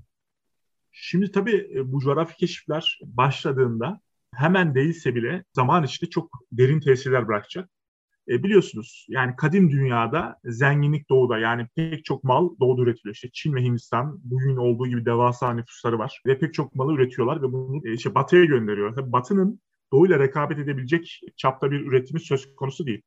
Şimdi 0.92 1.32
tabii 1.32 1.70
e, 1.74 1.92
bu 1.92 2.00
coğrafi 2.00 2.36
keşifler 2.36 2.98
başladığında 3.02 4.00
hemen 4.34 4.74
değilse 4.74 5.14
bile 5.14 5.44
zaman 5.52 5.84
içinde 5.84 6.10
çok 6.10 6.30
derin 6.52 6.80
tesirler 6.80 7.28
bırakacak. 7.28 7.70
E, 8.28 8.42
biliyorsunuz 8.42 9.06
yani 9.08 9.36
kadim 9.36 9.70
dünyada 9.70 10.40
zenginlik 10.44 11.08
doğuda 11.08 11.38
yani 11.38 11.66
pek 11.76 12.04
çok 12.04 12.24
mal 12.24 12.50
doğuda 12.60 12.82
üretiliyor. 12.82 13.14
İşte 13.14 13.30
Çin 13.32 13.54
ve 13.54 13.62
Hindistan 13.62 14.20
bugün 14.24 14.56
olduğu 14.56 14.86
gibi 14.86 15.06
devasa 15.06 15.54
nüfusları 15.54 15.98
var 15.98 16.22
ve 16.26 16.38
pek 16.38 16.54
çok 16.54 16.74
malı 16.74 16.94
üretiyorlar 16.94 17.42
ve 17.42 17.52
bunu 17.52 17.88
e, 17.88 17.92
işte 17.92 18.14
batıya 18.14 18.44
gönderiyor. 18.44 18.94
Tabii 18.94 19.12
batının 19.12 19.60
doğuyla 19.92 20.18
rekabet 20.18 20.58
edebilecek 20.58 21.20
çapta 21.36 21.70
bir 21.70 21.80
üretimi 21.80 22.20
söz 22.20 22.56
konusu 22.56 22.86
değil. 22.86 23.02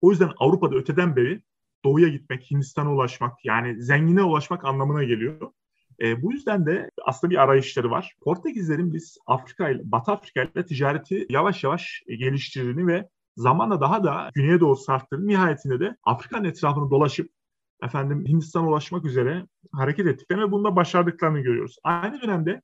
O 0.00 0.10
yüzden 0.10 0.30
Avrupa'da 0.38 0.76
öteden 0.76 1.16
beri 1.16 1.42
doğuya 1.84 2.08
gitmek, 2.08 2.50
Hindistan'a 2.50 2.94
ulaşmak 2.94 3.44
yani 3.44 3.82
zengine 3.82 4.22
ulaşmak 4.22 4.64
anlamına 4.64 5.04
geliyor. 5.04 5.52
E, 6.00 6.22
bu 6.22 6.32
yüzden 6.32 6.66
de 6.66 6.90
aslında 7.04 7.30
bir 7.30 7.42
arayışları 7.42 7.90
var. 7.90 8.14
Portekizlerin 8.22 8.94
biz 8.94 9.18
Afrika 9.26 9.68
ile, 9.68 9.80
Batı 9.84 10.12
Afrika 10.12 10.42
ile 10.42 10.66
ticareti 10.66 11.26
yavaş 11.30 11.64
yavaş 11.64 12.02
geliştirdiğini 12.08 12.86
ve 12.86 13.08
zamanla 13.36 13.80
daha 13.80 14.04
da 14.04 14.30
güneye 14.34 14.60
doğru 14.60 14.76
sarktığını 14.76 15.26
nihayetinde 15.26 15.80
de 15.80 15.96
Afrika'nın 16.04 16.44
etrafını 16.44 16.90
dolaşıp 16.90 17.30
efendim 17.82 18.24
Hindistan'a 18.28 18.68
ulaşmak 18.68 19.04
üzere 19.04 19.46
hareket 19.72 20.06
ettiklerini 20.06 20.44
ve 20.44 20.52
bunda 20.52 20.76
başardıklarını 20.76 21.40
görüyoruz. 21.40 21.76
Aynı 21.84 22.22
dönemde 22.22 22.62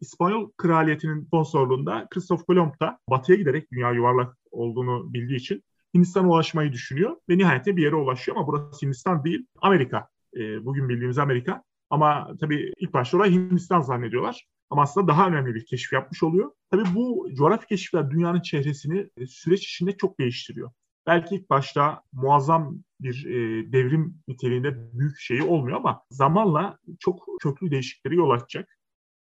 İspanyol 0.00 0.50
kraliyetinin 0.56 1.24
sponsorluğunda 1.24 2.06
Christoph 2.10 2.42
Kolomb 2.46 2.72
da 2.80 2.98
batıya 3.10 3.38
giderek 3.38 3.72
dünya 3.72 3.92
yuvarlak 3.92 4.36
olduğunu 4.50 5.12
bildiği 5.12 5.36
için 5.36 5.62
Hindistan'a 5.94 6.28
ulaşmayı 6.28 6.72
düşünüyor 6.72 7.16
ve 7.28 7.38
nihayetinde 7.38 7.76
bir 7.76 7.82
yere 7.82 7.94
ulaşıyor 7.94 8.36
ama 8.36 8.46
burası 8.46 8.86
Hindistan 8.86 9.24
değil 9.24 9.46
Amerika. 9.62 10.08
E, 10.36 10.64
bugün 10.64 10.88
bildiğimiz 10.88 11.18
Amerika. 11.18 11.62
Ama 11.90 12.36
tabii 12.40 12.72
ilk 12.78 12.92
başta 12.92 13.16
orayı 13.16 13.32
Hindistan 13.32 13.80
zannediyorlar. 13.80 14.46
Ama 14.70 14.82
aslında 14.82 15.08
daha 15.08 15.28
önemli 15.28 15.54
bir 15.54 15.66
keşif 15.66 15.92
yapmış 15.92 16.22
oluyor. 16.22 16.50
Tabii 16.70 16.94
bu 16.94 17.28
coğrafi 17.34 17.66
keşifler 17.66 18.10
dünyanın 18.10 18.40
çehresini 18.40 19.10
e, 19.16 19.26
süreç 19.26 19.64
içinde 19.64 19.96
çok 19.96 20.20
değiştiriyor. 20.20 20.70
Belki 21.06 21.34
ilk 21.34 21.50
başta 21.50 22.02
muazzam 22.12 22.78
bir 23.00 23.24
e, 23.26 23.72
devrim 23.72 24.22
niteliğinde 24.28 24.98
büyük 24.98 25.18
şeyi 25.18 25.42
olmuyor 25.42 25.76
ama 25.76 26.02
zamanla 26.10 26.78
çok 26.98 27.26
köklü 27.42 27.70
değişiklikleri 27.70 28.16
yol 28.16 28.30
açacak. 28.30 28.78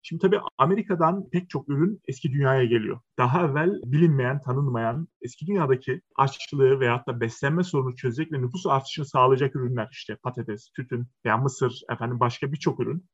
Şimdi 0.08 0.22
tabii 0.22 0.40
Amerika'dan 0.58 1.30
pek 1.30 1.50
çok 1.50 1.70
ürün 1.70 2.02
eski 2.08 2.32
dünyaya 2.32 2.66
geliyor. 2.66 3.00
Daha 3.18 3.46
evvel 3.46 3.82
bilinmeyen, 3.86 4.42
tanınmayan, 4.42 5.08
eski 5.22 5.48
dünyadaki 5.48 6.02
açlığı 6.16 6.80
veyahut 6.80 7.08
da 7.08 7.20
beslenme 7.22 7.64
sorunu 7.64 7.96
çözecek 7.96 8.32
ve 8.32 8.42
nüfus 8.42 8.66
artışını 8.66 9.06
sağlayacak 9.06 9.56
ürünler 9.56 9.88
işte 9.92 10.16
patates, 10.16 10.70
tütün 10.70 11.08
veya 11.26 11.38
mısır, 11.38 11.82
efendim 11.92 12.20
başka 12.20 12.52
birçok 12.52 12.80
ürün. 12.80 13.06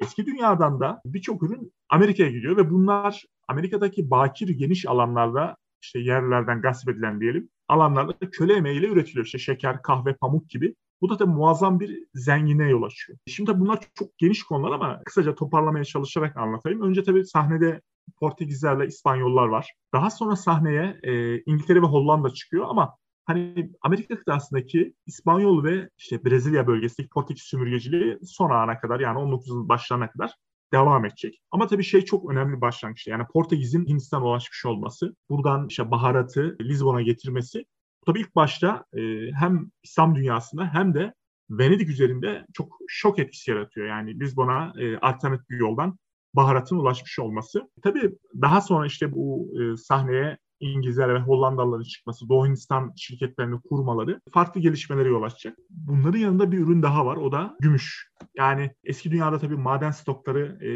Eski 0.00 0.26
dünyadan 0.26 0.80
da 0.80 1.00
birçok 1.04 1.42
ürün 1.42 1.72
Amerika'ya 1.88 2.30
gidiyor 2.30 2.56
ve 2.56 2.70
bunlar 2.70 3.24
Amerika'daki 3.48 4.10
bakir 4.10 4.48
geniş 4.48 4.86
alanlarda 4.86 5.56
işte 5.82 5.98
yerlerden 5.98 6.60
gasp 6.60 6.88
edilen 6.88 7.20
diyelim 7.20 7.48
alanlarda 7.68 8.30
köle 8.30 8.54
emeğiyle 8.54 8.86
üretiliyor. 8.86 9.26
İşte 9.26 9.38
şeker, 9.38 9.82
kahve, 9.82 10.14
pamuk 10.14 10.50
gibi 10.50 10.74
bu 11.00 11.10
da 11.10 11.16
tabii 11.16 11.30
muazzam 11.30 11.80
bir 11.80 12.04
zengine 12.14 12.68
yol 12.68 12.82
açıyor. 12.82 13.18
Şimdi 13.26 13.60
bunlar 13.60 13.78
çok 13.94 14.18
geniş 14.18 14.42
konular 14.42 14.72
ama 14.72 15.02
kısaca 15.04 15.34
toparlamaya 15.34 15.84
çalışarak 15.84 16.36
anlatayım. 16.36 16.82
Önce 16.82 17.02
tabii 17.02 17.26
sahnede 17.26 17.80
Portekizlerle 18.20 18.86
İspanyollar 18.86 19.48
var. 19.48 19.72
Daha 19.94 20.10
sonra 20.10 20.36
sahneye 20.36 21.00
e, 21.02 21.42
İngiltere 21.42 21.82
ve 21.82 21.86
Hollanda 21.86 22.30
çıkıyor 22.30 22.66
ama 22.68 22.96
hani 23.28 23.70
Amerika 23.82 24.18
kıtasındaki 24.18 24.94
İspanyol 25.06 25.64
ve 25.64 25.88
işte 25.98 26.24
Brezilya 26.24 26.66
bölgesindeki 26.66 27.10
Portekiz 27.10 27.44
sömürgeciliği 27.44 28.18
son 28.24 28.50
ana 28.50 28.80
kadar 28.80 29.00
yani 29.00 29.18
19. 29.18 29.68
başlarına 29.68 30.10
kadar 30.10 30.34
devam 30.72 31.04
edecek. 31.04 31.40
Ama 31.50 31.66
tabii 31.66 31.84
şey 31.84 32.04
çok 32.04 32.30
önemli 32.30 32.60
başlangıçta. 32.60 33.10
Yani 33.10 33.24
Portekiz'in 33.32 33.86
Hindistan'a 33.86 34.24
ulaşmış 34.24 34.66
olması, 34.66 35.14
buradan 35.30 35.66
işte 35.68 35.90
baharatı 35.90 36.56
Lizbon'a 36.60 37.02
getirmesi 37.02 37.64
tabii 38.06 38.20
ilk 38.20 38.36
başta 38.36 38.84
e, 38.96 39.00
hem 39.32 39.70
İslam 39.82 40.16
dünyasında 40.16 40.74
hem 40.74 40.94
de 40.94 41.14
Venedik 41.50 41.88
üzerinde 41.88 42.46
çok 42.52 42.78
şok 42.88 43.18
etkisi 43.18 43.50
yaratıyor. 43.50 43.86
Yani 43.86 44.20
biz 44.20 44.36
buna 44.36 44.72
e, 44.80 44.98
alternatif 44.98 45.50
bir 45.50 45.56
yoldan 45.56 45.98
baharatın 46.34 46.76
ulaşmış 46.76 47.18
olması. 47.18 47.70
Tabii 47.82 48.18
daha 48.42 48.60
sonra 48.60 48.86
işte 48.86 49.12
bu 49.12 49.54
e, 49.60 49.76
sahneye 49.76 50.38
İngilizler 50.60 51.14
ve 51.14 51.18
Hollandalıların 51.18 51.82
çıkması, 51.82 52.28
Doğu 52.28 52.46
Hindistan 52.46 52.92
şirketlerini 52.96 53.60
kurmaları 53.60 54.20
farklı 54.32 54.60
gelişmelere 54.60 55.08
yol 55.08 55.22
açacak. 55.22 55.58
Bunların 55.70 56.18
yanında 56.18 56.52
bir 56.52 56.58
ürün 56.58 56.82
daha 56.82 57.06
var. 57.06 57.16
O 57.16 57.32
da 57.32 57.56
gümüş. 57.60 58.08
Yani 58.36 58.70
eski 58.84 59.10
dünyada 59.10 59.38
tabii 59.38 59.56
maden 59.56 59.90
stokları 59.90 60.66
e, 60.66 60.70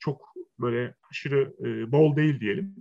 çok 0.00 0.32
böyle 0.58 0.94
aşırı 1.10 1.54
e, 1.64 1.92
bol 1.92 2.16
değil 2.16 2.40
diyelim. 2.40 2.76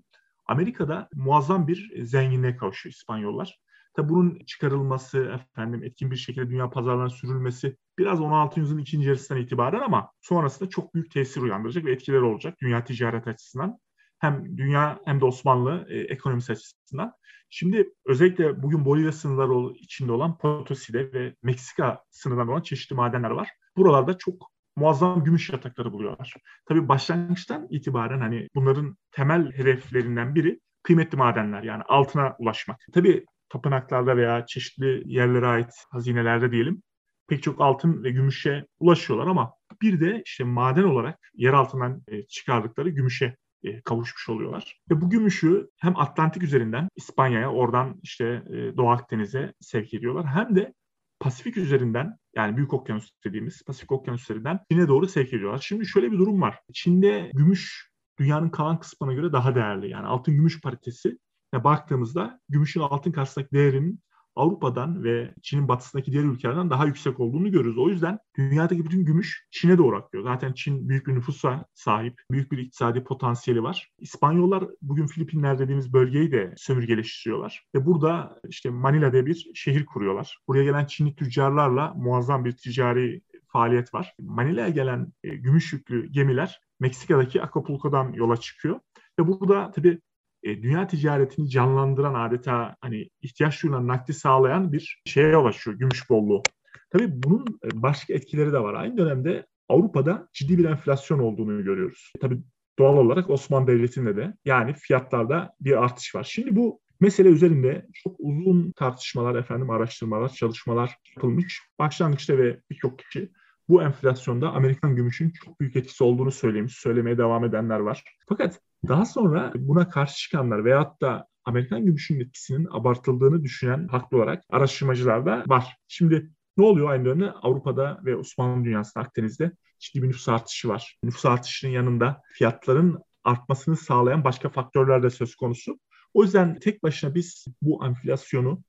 Amerika'da 0.48 1.10
muazzam 1.14 1.68
bir 1.68 2.06
zenginliğe 2.06 2.56
kavuşuyor 2.58 2.94
İspanyollar. 2.94 3.60
Tabi 3.94 4.10
bunun 4.10 4.40
çıkarılması, 4.46 5.40
efendim 5.52 5.84
etkin 5.84 6.12
bir 6.12 6.16
şekilde 6.16 6.50
dünya 6.50 6.70
pazarlarına 6.70 7.10
sürülmesi 7.10 7.78
biraz 7.98 8.22
16. 8.22 8.60
yüzyılın 8.60 8.82
ikinci 8.82 9.08
yarısından 9.08 9.42
itibaren 9.42 9.80
ama 9.80 10.12
sonrasında 10.22 10.70
çok 10.70 10.96
büyük 10.96 11.12
tesir 11.12 11.42
uyandıracak 11.42 11.86
ve 11.86 11.92
etkileri 11.92 12.22
olacak 12.22 12.58
dünya 12.62 12.84
ticaret 12.84 13.28
açısından. 13.28 13.80
Hem 14.22 14.58
dünya 14.58 15.00
hem 15.06 15.22
de 15.22 15.26
Osmanlı 15.26 15.86
e, 15.90 16.00
ekonomisi 16.00 16.52
açısından. 16.52 17.14
Şimdi 17.50 17.90
özellikle 18.06 18.64
bugün 18.64 18.86
Bolivya 18.86 19.12
sınırları 19.12 19.74
içinde 19.74 20.12
olan 20.12 20.38
Potosi'de 20.38 21.14
ve 21.14 21.36
Meksika 21.44 22.04
sınırlarında 22.10 22.52
olan 22.52 22.62
çeşitli 22.62 22.96
madenler 22.96 23.30
var. 23.30 23.50
Buralarda 23.78 24.18
çok 24.18 24.52
muazzam 24.76 25.24
gümüş 25.24 25.50
yatakları 25.50 25.94
buluyorlar. 25.94 26.34
Tabii 26.66 26.88
başlangıçtan 26.88 27.68
itibaren 27.70 28.20
hani 28.20 28.48
bunların 28.56 28.98
temel 29.12 29.52
hedeflerinden 29.52 30.36
biri 30.36 30.60
kıymetli 30.84 31.18
madenler 31.18 31.64
yani 31.64 31.84
altına 31.84 32.36
ulaşmak. 32.40 32.80
Tabii 32.94 33.26
tapınaklarda 33.50 34.18
veya 34.18 34.46
çeşitli 34.46 35.04
yerlere 35.06 35.48
ait 35.48 35.72
hazinelerde 35.92 36.52
diyelim 36.52 36.82
pek 37.28 37.44
çok 37.44 37.62
altın 37.62 38.04
ve 38.04 38.12
gümüşe 38.12 38.66
ulaşıyorlar 38.80 39.28
ama 39.28 39.54
bir 39.82 40.00
de 40.00 40.22
işte 40.26 40.44
maden 40.44 40.84
olarak 40.84 41.20
yer 41.34 41.54
altından 41.54 42.04
e, 42.08 42.28
çıkardıkları 42.28 42.90
gümüşe 42.90 43.36
e, 43.64 43.82
kavuşmuş 43.82 44.30
oluyorlar. 44.30 44.82
Ve 44.92 45.02
bu 45.02 45.10
gümüşü 45.10 45.70
hem 45.78 45.98
Atlantik 45.98 46.44
üzerinden 46.44 46.90
İspanya'ya 46.96 47.52
oradan 47.52 48.00
işte 48.04 48.26
e, 48.26 48.78
Doğu 48.78 48.90
Akdeniz'e 48.90 49.54
sevk 49.60 49.94
ediyorlar 49.94 50.26
hem 50.28 50.56
de 50.56 50.74
Pasifik 51.20 51.58
üzerinden 51.58 52.18
yani 52.36 52.58
Büyük 52.58 52.74
Okyanus 52.74 53.12
dediğimiz 53.26 53.64
Pasifik 53.64 53.92
Okyanus 53.92 54.24
üzerinden 54.24 54.60
Çin'e 54.72 54.88
doğru 54.88 55.08
sevk 55.08 55.34
ediyorlar. 55.34 55.64
Şimdi 55.68 55.86
şöyle 55.86 56.12
bir 56.12 56.18
durum 56.18 56.42
var. 56.42 56.60
Çin'de 56.74 57.32
gümüş 57.34 57.92
dünyanın 58.20 58.50
kalan 58.50 58.80
kısmına 58.80 59.14
göre 59.14 59.32
daha 59.34 59.56
değerli. 59.56 59.90
Yani 59.90 60.08
altın 60.08 60.36
gümüş 60.36 60.62
paritesi 60.62 61.18
baktığımızda 61.54 62.40
gümüşün 62.50 62.82
altın 62.82 63.12
karşısındaki 63.12 63.52
değerinin 63.52 64.00
Avrupa'dan 64.36 65.04
ve 65.04 65.34
Çin'in 65.42 65.68
batısındaki 65.68 66.12
diğer 66.12 66.24
ülkelerden 66.24 66.70
daha 66.70 66.86
yüksek 66.86 67.20
olduğunu 67.20 67.52
görürüz. 67.52 67.78
O 67.78 67.90
yüzden 67.90 68.20
dünyadaki 68.38 68.86
bütün 68.86 69.06
gümüş 69.06 69.48
Çin'e 69.52 69.78
doğru 69.78 69.98
akıyor. 69.98 70.24
Zaten 70.24 70.54
Çin 70.54 70.90
büyük 70.90 71.08
bir 71.08 71.16
nüfusa 71.16 71.66
sahip, 71.74 72.22
büyük 72.32 72.52
bir 72.52 72.58
iktisadi 72.58 73.04
potansiyeli 73.04 73.64
var. 73.64 73.90
İspanyollar 74.00 74.64
bugün 74.82 75.08
Filipinler 75.08 75.60
dediğimiz 75.60 75.94
bölgeyi 75.94 76.32
de 76.32 76.54
sömürgeleştiriyorlar. 76.58 77.66
Ve 77.76 77.86
burada 77.86 78.40
işte 78.50 78.70
Manila 78.70 79.14
diye 79.14 79.26
bir 79.26 79.52
şehir 79.56 79.86
kuruyorlar. 79.86 80.38
Buraya 80.48 80.64
gelen 80.64 80.86
Çinli 80.86 81.16
tüccarlarla 81.16 81.94
muazzam 81.94 82.46
bir 82.46 82.52
ticari 82.52 83.22
faaliyet 83.48 83.94
var. 83.94 84.16
Manila'ya 84.20 84.70
gelen 84.70 85.14
e, 85.24 85.36
gümüş 85.36 85.74
yüklü 85.74 86.12
gemiler 86.12 86.62
Meksika'daki 86.80 87.42
Acapulco'dan 87.42 88.14
yola 88.14 88.38
çıkıyor. 88.38 88.80
Ve 89.20 89.28
burada 89.28 89.72
tabii 89.72 90.02
e, 90.44 90.64
dünya 90.64 90.88
ticaretini 90.88 91.50
canlandıran 91.50 92.14
adeta 92.14 92.76
hani 92.82 93.10
ihtiyaç 93.22 93.64
duyulan 93.64 93.88
nakdi 93.88 94.14
sağlayan 94.14 94.72
bir 94.72 95.02
şeye 95.06 95.38
ulaşıyor 95.38 95.78
gümüş 95.78 96.10
bolluğu. 96.10 96.44
Tabii 96.90 97.24
bunun 97.24 97.46
e, 97.66 97.82
başka 97.82 98.14
etkileri 98.14 98.54
de 98.54 98.60
var. 98.60 98.74
Aynı 98.74 98.98
dönemde 98.98 99.46
Avrupa'da 99.70 100.28
ciddi 100.34 100.58
bir 100.58 100.66
enflasyon 100.66 101.20
olduğunu 101.20 101.64
görüyoruz. 101.64 102.12
Tabii 102.22 102.42
doğal 102.80 102.98
olarak 102.98 103.30
Osmanlı 103.30 103.68
Devleti'nde 103.68 104.18
de 104.18 104.34
yani 104.46 104.74
fiyatlarda 104.74 105.54
bir 105.62 105.84
artış 105.84 106.16
var. 106.16 106.24
Şimdi 106.24 106.56
bu 106.56 106.80
mesele 107.00 107.30
üzerinde 107.30 107.88
çok 107.94 108.16
uzun 108.20 108.72
tartışmalar, 108.72 109.36
efendim 109.36 109.70
araştırmalar, 109.70 110.30
çalışmalar 110.30 110.98
yapılmış. 111.16 111.62
Başlangıçta 111.80 112.38
ve 112.38 112.62
birçok 112.70 113.00
kişi 113.00 113.32
bu 113.70 113.84
enflasyonda 113.84 114.52
Amerikan 114.52 114.96
gümüşün 114.96 115.30
çok 115.30 115.60
büyük 115.60 115.76
etkisi 115.76 116.04
olduğunu 116.04 116.32
söylemiş, 116.32 116.74
söylemeye 116.78 117.18
devam 117.18 117.46
edenler 117.46 117.80
var. 117.80 118.04
Fakat 118.30 118.60
daha 118.88 119.06
sonra 119.06 119.52
buna 119.56 119.90
karşı 119.90 120.18
çıkanlar 120.18 120.66
veyahut 120.66 121.02
da 121.02 121.28
Amerikan 121.46 121.86
gümüşünün 121.86 122.20
etkisinin 122.20 122.68
abartıldığını 122.72 123.44
düşünen 123.44 123.88
haklı 123.88 124.18
olarak 124.18 124.44
araştırmacılar 124.50 125.26
da 125.26 125.44
var. 125.48 125.78
Şimdi 125.88 126.32
ne 126.58 126.66
oluyor 126.66 126.90
aynı 126.90 127.06
dönemde? 127.06 127.32
Avrupa'da 127.32 128.00
ve 128.06 128.16
Osmanlı 128.16 128.66
dünyasında 128.66 129.04
Akdeniz'de 129.04 129.52
ciddi 129.80 130.04
bir 130.04 130.08
nüfus 130.08 130.30
artışı 130.30 130.68
var. 130.68 130.98
Nüfus 131.04 131.26
artışının 131.26 131.72
yanında 131.72 132.22
fiyatların 132.34 133.00
artmasını 133.24 133.78
sağlayan 133.78 134.24
başka 134.24 134.50
faktörler 134.50 135.04
de 135.04 135.10
söz 135.10 135.36
konusu. 135.36 135.80
O 136.14 136.24
yüzden 136.24 136.60
tek 136.60 136.84
başına 136.84 137.16
biz 137.16 137.46
bu 137.62 137.86
enflasyonu 137.86 138.64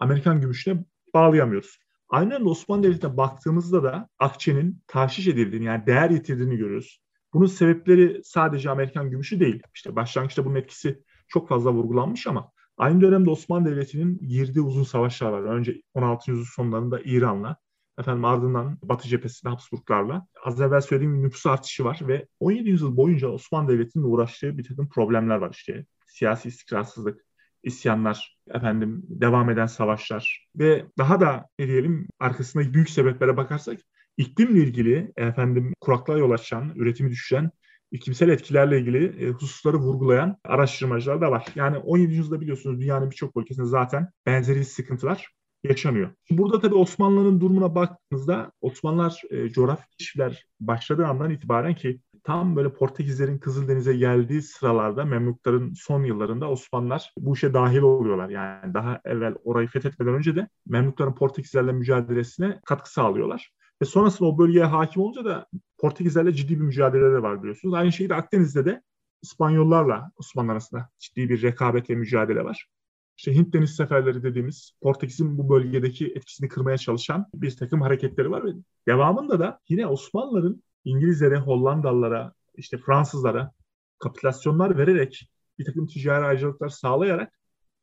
Amerikan 0.00 0.40
gümüşüne 0.40 0.84
bağlayamıyoruz. 1.14 1.78
Aynen 2.08 2.44
Osmanlı 2.44 2.82
Devleti'ne 2.82 3.16
baktığımızda 3.16 3.82
da 3.82 4.08
akçenin 4.18 4.82
tahşiş 4.86 5.26
edildiğini 5.26 5.64
yani 5.64 5.86
değer 5.86 6.10
yitirdiğini 6.10 6.56
görüyoruz. 6.56 7.00
Bunun 7.36 7.46
sebepleri 7.46 8.20
sadece 8.24 8.70
Amerikan 8.70 9.10
gümüşü 9.10 9.40
değil. 9.40 9.62
İşte 9.74 9.96
başlangıçta 9.96 10.44
bunun 10.44 10.54
etkisi 10.54 11.02
çok 11.28 11.48
fazla 11.48 11.72
vurgulanmış 11.72 12.26
ama 12.26 12.50
aynı 12.76 13.00
dönemde 13.00 13.30
Osmanlı 13.30 13.70
Devleti'nin 13.70 14.18
girdiği 14.28 14.60
uzun 14.60 14.82
savaşlar 14.82 15.30
var. 15.30 15.42
Önce 15.42 15.82
16. 15.94 16.30
yüzyıl 16.30 16.46
sonlarında 16.46 17.00
İran'la, 17.04 17.56
efendim 17.98 18.24
ardından 18.24 18.78
Batı 18.82 19.08
cephesinde 19.08 19.50
Habsburglarla. 19.50 20.26
Az 20.44 20.60
evvel 20.60 20.80
söylediğim 20.80 21.22
nüfus 21.22 21.46
artışı 21.46 21.84
var 21.84 22.00
ve 22.02 22.26
17 22.40 22.68
yüzyıl 22.68 22.96
boyunca 22.96 23.28
Osmanlı 23.28 23.72
Devleti'nin 23.72 24.04
uğraştığı 24.04 24.58
bir 24.58 24.64
takım 24.64 24.88
problemler 24.88 25.36
var 25.36 25.50
işte. 25.50 25.86
Siyasi 26.06 26.48
istikrarsızlık, 26.48 27.20
isyanlar, 27.62 28.38
efendim 28.50 29.02
devam 29.08 29.50
eden 29.50 29.66
savaşlar 29.66 30.48
ve 30.54 30.86
daha 30.98 31.20
da 31.20 31.46
ne 31.58 31.66
diyelim 31.66 32.08
arkasındaki 32.18 32.74
büyük 32.74 32.90
sebeplere 32.90 33.36
bakarsak 33.36 33.80
iklimle 34.16 34.60
ilgili 34.60 35.12
efendim 35.16 35.72
kuraklığa 35.80 36.18
yol 36.18 36.30
açan, 36.30 36.72
üretimi 36.76 37.10
düşüren 37.10 37.50
iklimsel 37.90 38.28
etkilerle 38.28 38.80
ilgili 38.80 39.26
e, 39.26 39.30
hususları 39.30 39.76
vurgulayan 39.76 40.36
araştırmacılar 40.44 41.20
da 41.20 41.30
var. 41.30 41.46
Yani 41.54 41.78
17. 41.78 42.14
yüzyılda 42.14 42.40
biliyorsunuz 42.40 42.80
dünyanın 42.80 43.10
birçok 43.10 43.36
ülkesinde 43.36 43.66
zaten 43.66 44.10
benzeri 44.26 44.64
sıkıntılar 44.64 45.28
yaşanıyor. 45.64 46.10
Burada 46.30 46.60
tabii 46.60 46.74
Osmanlı'nın 46.74 47.40
durumuna 47.40 47.74
baktığınızda 47.74 48.52
Osmanlılar 48.60 49.22
e, 49.30 49.48
coğrafi 49.48 49.82
keşifler 49.98 50.46
başladığı 50.60 51.06
andan 51.06 51.30
itibaren 51.30 51.74
ki 51.74 52.00
tam 52.24 52.56
böyle 52.56 52.72
Portekizlerin 52.72 53.38
Kızıldeniz'e 53.38 53.96
geldiği 53.96 54.42
sıralarda 54.42 55.04
Memlukların 55.04 55.74
son 55.74 56.04
yıllarında 56.04 56.50
Osmanlılar 56.50 57.12
bu 57.18 57.34
işe 57.34 57.54
dahil 57.54 57.78
oluyorlar. 57.78 58.28
Yani 58.28 58.74
daha 58.74 59.00
evvel 59.04 59.34
orayı 59.44 59.68
fethetmeden 59.68 60.14
önce 60.14 60.36
de 60.36 60.48
Memlukların 60.66 61.14
Portekizlerle 61.14 61.72
mücadelesine 61.72 62.60
katkı 62.66 62.92
sağlıyorlar. 62.92 63.50
Ve 63.82 63.86
sonrasında 63.86 64.28
o 64.28 64.38
bölgeye 64.38 64.64
hakim 64.64 65.02
olunca 65.02 65.24
da 65.24 65.46
Portekizlerle 65.78 66.32
ciddi 66.32 66.60
bir 66.60 66.64
mücadeleleri 66.64 67.22
var 67.22 67.42
biliyorsunuz. 67.42 67.74
Aynı 67.74 67.92
şekilde 67.92 68.14
Akdeniz'de 68.14 68.64
de 68.64 68.82
İspanyollarla 69.22 70.10
Osmanlı 70.16 70.52
arasında 70.52 70.88
ciddi 70.98 71.28
bir 71.28 71.42
rekabet 71.42 71.90
ve 71.90 71.94
mücadele 71.94 72.44
var. 72.44 72.68
İşte 73.16 73.34
Hint 73.34 73.54
deniz 73.54 73.76
seferleri 73.76 74.22
dediğimiz 74.22 74.72
Portekiz'in 74.82 75.38
bu 75.38 75.50
bölgedeki 75.50 76.06
etkisini 76.06 76.48
kırmaya 76.48 76.78
çalışan 76.78 77.26
bir 77.34 77.56
takım 77.56 77.80
hareketleri 77.80 78.30
var 78.30 78.44
ve 78.44 78.50
devamında 78.88 79.40
da 79.40 79.60
yine 79.68 79.86
Osmanlıların 79.86 80.62
İngilizlere, 80.84 81.38
Hollandalılara, 81.38 82.32
işte 82.54 82.78
Fransızlara 82.78 83.52
kapitülasyonlar 83.98 84.78
vererek 84.78 85.30
bir 85.58 85.64
takım 85.64 85.86
ticari 85.86 86.24
ayrıcalıklar 86.24 86.68
sağlayarak 86.68 87.32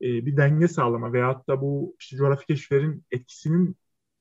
e, 0.02 0.06
bir 0.06 0.38
denge 0.38 0.68
sağlama 0.68 1.14
veyahut 1.14 1.48
da 1.48 1.62
bu 1.62 1.96
işte 2.00 2.18
coğrafi 2.18 2.46
keşiflerin 2.46 3.06
etkisinin 3.12 3.78